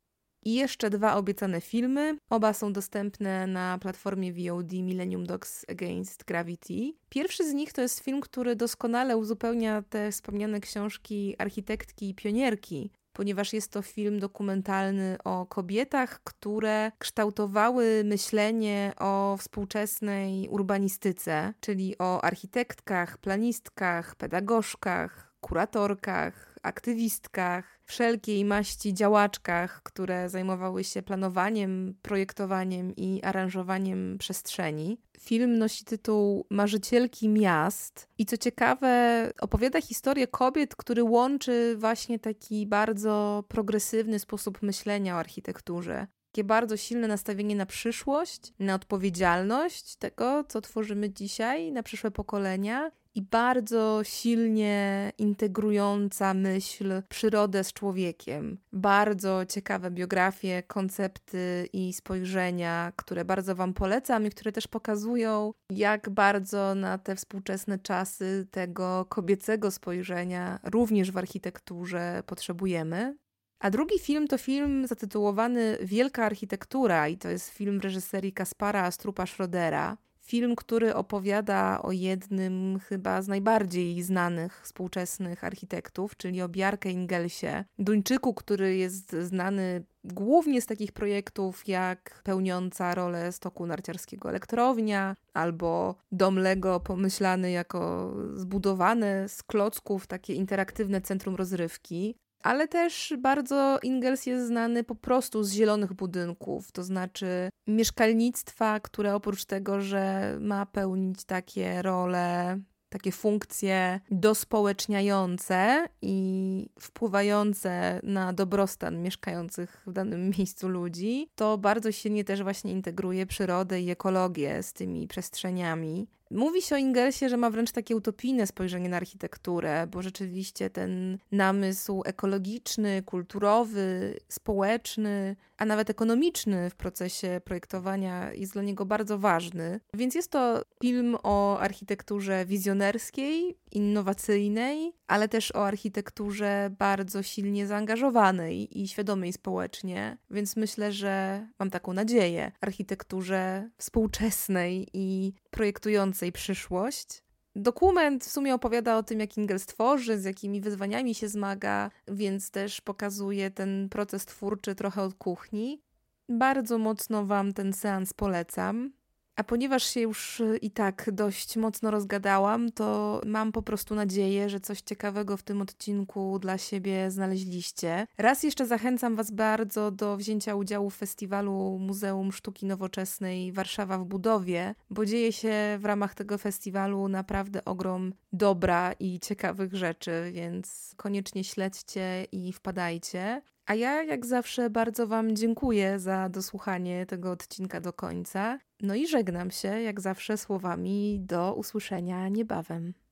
I 0.45 0.55
jeszcze 0.55 0.91
dwa 0.91 1.17
obiecane 1.17 1.61
filmy. 1.61 2.17
Oba 2.31 2.53
są 2.53 2.73
dostępne 2.73 3.47
na 3.47 3.79
platformie 3.79 4.33
VOD 4.33 4.73
Millennium 4.73 5.27
Dogs 5.27 5.65
Against 5.69 6.25
Gravity. 6.25 6.93
Pierwszy 7.09 7.51
z 7.51 7.53
nich 7.53 7.73
to 7.73 7.83
jest 7.83 8.01
film, 8.01 8.21
który 8.21 8.57
doskonale 8.57 9.17
uzupełnia 9.17 9.83
te 9.83 10.11
wspomniane 10.11 10.61
książki 10.61 11.35
architektki 11.39 12.09
i 12.09 12.15
pionierki, 12.15 12.91
ponieważ 13.13 13.53
jest 13.53 13.73
to 13.73 13.83
film 13.83 14.21
dokumentalny 14.21 15.17
o 15.25 15.47
kobietach, 15.47 16.21
które 16.25 16.93
kształtowały 16.99 18.03
myślenie 18.05 18.93
o 18.99 19.37
współczesnej 19.41 20.49
urbanistyce, 20.49 21.55
czyli 21.61 21.99
o 21.99 22.25
architektkach, 22.25 23.19
planistkach, 23.19 24.15
pedagogzkach, 24.15 25.33
kuratorkach, 25.41 26.59
aktywistkach, 26.63 27.79
wszelkiej 27.93 28.45
maści 28.45 28.95
działaczkach, 28.95 29.83
które 29.83 30.29
zajmowały 30.29 30.85
się 30.85 31.03
planowaniem, 31.03 31.95
projektowaniem 32.03 32.97
i 32.97 33.21
aranżowaniem 33.23 34.19
przestrzeni. 34.19 34.99
Film 35.21 35.59
nosi 35.59 35.85
tytuł 35.85 36.47
Marzycielki 36.51 37.29
Miast. 37.29 38.09
I 38.19 38.27
co 38.27 38.37
ciekawe, 38.37 39.31
opowiada 39.41 39.81
historię 39.81 40.27
kobiet, 40.27 40.77
który 40.77 41.03
łączy 41.03 41.77
właśnie 41.79 42.19
taki 42.19 42.67
bardzo 42.67 43.45
progresywny 43.49 44.19
sposób 44.19 44.63
myślenia 44.63 45.17
o 45.17 45.19
architekturze. 45.19 46.07
Takie 46.33 46.45
bardzo 46.45 46.77
silne 46.77 47.09
nastawienie 47.09 47.57
na 47.57 47.67
przyszłość, 47.67 48.53
na 48.59 48.75
odpowiedzialność 48.75 49.97
tego, 49.97 50.45
co 50.45 50.61
tworzymy 50.61 51.11
dzisiaj, 51.11 51.73
na 51.73 51.83
przyszłe 51.83 52.11
pokolenia 52.11 52.91
i 53.15 53.23
bardzo 53.23 54.01
silnie 54.05 55.13
integrująca 55.19 56.35
myśl 56.35 57.03
przyrodę 57.09 57.65
z 57.65 57.73
człowiekiem. 57.73 58.59
Bardzo 58.73 59.47
ciekawe 59.47 59.91
biografie, 59.91 60.63
koncepty 60.63 61.69
i 61.73 61.93
spojrzenia, 61.93 62.93
które 62.97 63.25
bardzo 63.25 63.55
Wam 63.55 63.75
polecam 63.75 64.27
i 64.27 64.31
które 64.31 64.53
też 64.53 64.69
pokazują, 64.69 65.53
jak 65.71 66.11
bardzo 66.11 66.75
na 66.75 66.99
te 66.99 67.17
współczesne 67.17 67.79
czasy 67.79 68.47
tego 68.51 69.07
kobiecego 69.09 69.71
spojrzenia 69.71 70.59
również 70.65 71.11
w 71.11 71.19
architekturze 71.19 72.23
potrzebujemy. 72.27 73.17
A 73.61 73.71
drugi 73.71 73.99
film 73.99 74.29
to 74.29 74.39
film 74.39 74.87
zatytułowany 74.87 75.79
Wielka 75.83 76.25
Architektura 76.25 77.09
i 77.09 77.19
to 77.19 77.29
jest 77.29 77.51
film 77.51 77.81
w 77.81 77.85
reżyserii 77.85 78.33
Kaspara 78.33 78.91
Strupa 78.91 79.27
Schrodera. 79.27 79.97
Film, 80.23 80.57
który 80.57 80.95
opowiada 80.95 81.83
o 81.83 81.93
jednym 81.93 82.79
chyba 82.79 83.23
z 83.23 83.29
najbardziej 83.29 84.03
znanych 84.03 84.61
współczesnych 84.63 85.45
architektów, 85.45 86.17
czyli 86.17 86.43
o 86.43 86.49
Bjarke 86.49 86.91
Ingelsie, 86.91 87.65
Duńczyku, 87.79 88.35
który 88.35 88.77
jest 88.77 89.13
znany 89.13 89.85
głównie 90.05 90.61
z 90.61 90.67
takich 90.67 90.93
projektów 90.93 91.69
jak 91.69 92.21
pełniąca 92.25 92.95
rolę 92.95 93.33
stoku 93.33 93.67
narciarskiego 93.67 94.29
elektrownia, 94.29 95.17
albo 95.35 95.95
dom 96.13 96.39
Lego 96.39 96.81
pomyślany 96.81 97.51
jako 97.51 98.13
zbudowane 98.35 99.29
z 99.29 99.43
klocków 99.43 100.07
takie 100.07 100.35
interaktywne 100.35 101.01
centrum 101.01 101.37
rozrywki 101.37 102.15
ale 102.43 102.69
też 102.69 103.15
bardzo 103.19 103.79
Ingels 103.83 104.27
jest 104.27 104.47
znany 104.47 104.85
po 104.85 104.95
prostu 104.95 105.45
z 105.45 105.53
zielonych 105.53 105.93
budynków, 105.93 106.73
to 106.73 106.85
znaczy 106.85 107.49
mieszkalnictwa, 107.67 108.81
które 108.81 109.15
oprócz 109.15 109.45
tego, 109.45 109.81
że 109.81 110.37
ma 110.41 110.67
pełnić 110.67 111.25
takie 111.25 111.83
role 111.83 112.59
takie 112.93 113.13
funkcje 113.13 114.01
dospołeczniające 114.11 115.89
i 116.03 116.69
wpływające 116.81 118.01
na 118.03 118.33
dobrostan 118.33 119.03
mieszkających 119.03 119.83
w 119.87 119.93
danym 119.93 120.31
miejscu 120.39 120.69
ludzi, 120.69 121.29
to 121.35 121.59
bardzo 121.59 121.93
silnie 121.93 122.25
też 122.25 122.43
właśnie 122.43 122.73
integruje 122.73 123.27
przyrodę 123.27 123.81
i 123.81 123.91
ekologię 123.91 124.63
z 124.63 124.73
tymi 124.73 125.09
przestrzeniami. 125.09 126.07
Mówi 126.33 126.63
się 126.63 126.75
o 126.75 126.79
Ingelsie, 126.79 127.29
że 127.29 127.37
ma 127.37 127.51
wręcz 127.51 127.73
takie 127.73 127.97
utopijne 127.97 128.47
spojrzenie 128.47 128.89
na 128.89 128.97
architekturę, 128.97 129.87
bo 129.87 130.03
rzeczywiście 130.03 130.71
ten 130.71 131.19
namysł 131.33 132.03
ekologiczny, 132.07 133.03
kulturowy, 133.03 134.19
społeczny, 134.29 135.37
a 135.57 135.65
nawet 135.65 135.91
ekonomiczny 135.91 136.71
w 136.71 136.75
procesie 136.75 137.41
projektowania 137.45 138.33
jest 138.33 138.53
dla 138.53 138.63
niego 138.63 138.87
bardzo 138.87 139.19
ważny. 139.19 139.81
Więc 139.95 140.15
jest 140.15 140.31
to 140.31 140.63
film 140.83 141.17
o 141.23 141.59
architekturze 141.59 142.47
wizjonerskiej, 142.47 143.57
innowacyjnej, 143.73 144.93
ale 145.07 145.29
też 145.29 145.55
o 145.55 145.67
architekturze 145.67 146.71
bardzo 146.79 147.23
silnie 147.23 147.67
zaangażowanej 147.67 148.81
i 148.81 148.89
świadomej 148.89 149.33
społecznie. 149.33 150.19
Więc 150.31 150.57
myślę, 150.57 150.93
że 150.93 151.47
mam 151.59 151.71
taką 151.71 151.93
nadzieję 151.93 152.53
architekturze 152.61 153.71
współczesnej 153.79 154.89
i 154.93 155.33
projektującej 155.53 156.33
przyszłość. 156.33 157.23
Dokument 157.57 158.25
w 158.25 158.31
sumie 158.31 158.55
opowiada 158.55 158.97
o 158.97 159.03
tym, 159.03 159.21
jak 159.21 159.37
Ingalls 159.37 159.67
tworzy, 159.67 160.19
z 160.19 160.25
jakimi 160.25 160.61
wyzwaniami 160.61 161.15
się 161.15 161.29
zmaga, 161.29 161.91
więc 162.09 162.51
też 162.51 162.81
pokazuje 162.81 163.51
ten 163.51 163.89
proces 163.89 164.25
twórczy 164.25 164.75
trochę 164.75 165.03
od 165.03 165.15
kuchni. 165.15 165.83
Bardzo 166.29 166.79
mocno 166.79 167.27
Wam 167.27 167.53
ten 167.53 167.73
seans 167.73 168.13
polecam. 168.13 168.93
A 169.37 169.45
ponieważ 169.45 169.85
się 169.85 170.01
już 170.01 170.41
y, 170.41 170.57
i 170.57 170.71
tak 170.71 171.11
dość 171.13 171.57
mocno 171.57 171.91
rozgadałam, 171.91 172.73
to 172.73 173.21
mam 173.27 173.53
po 173.53 173.63
prostu 173.63 173.95
nadzieję, 173.95 174.49
że 174.49 174.61
coś 174.61 174.81
ciekawego 174.81 175.37
w 175.37 175.43
tym 175.43 175.63
odcinku 175.63 176.39
dla 176.39 176.59
siebie 176.59 177.11
znaleźliście. 177.11 178.07
Raz 178.19 178.43
jeszcze 178.43 178.67
zachęcam 178.67 179.17
Was 179.17 179.31
bardzo 179.31 179.91
do 179.91 180.17
wzięcia 180.17 180.55
udziału 180.55 180.91
w 180.91 180.97
festiwalu 180.97 181.79
Muzeum 181.79 182.33
Sztuki 182.33 182.67
Nowoczesnej 182.67 183.53
Warszawa 183.53 183.99
w 183.99 184.05
Budowie, 184.05 184.75
bo 184.91 185.07
dzieje 185.07 185.33
się 185.33 185.53
w 185.79 185.85
ramach 185.85 186.15
tego 186.15 186.39
festiwalu 186.39 187.09
naprawdę 187.09 187.65
ogrom 187.65 188.13
dobra 188.33 188.93
i 188.93 189.21
ciekawych 189.21 189.75
rzeczy, 189.75 190.31
więc 190.33 190.95
koniecznie 190.97 191.45
śledźcie 191.45 192.27
i 192.33 192.53
wpadajcie. 192.53 193.43
A 193.67 193.75
ja, 193.75 194.03
jak 194.03 194.27
zawsze, 194.27 194.71
bardzo 194.71 195.07
Wam 195.07 195.37
dziękuję 195.37 195.99
za 195.99 196.29
dosłuchanie 196.29 197.07
tego 197.07 197.31
odcinka 197.31 197.81
do 197.81 197.93
końca. 197.93 198.59
No 198.83 198.95
i 198.95 199.07
żegnam 199.07 199.51
się, 199.51 199.69
jak 199.69 200.01
zawsze, 200.01 200.37
słowami 200.37 201.21
do 201.21 201.55
usłyszenia 201.55 202.29
niebawem. 202.29 202.95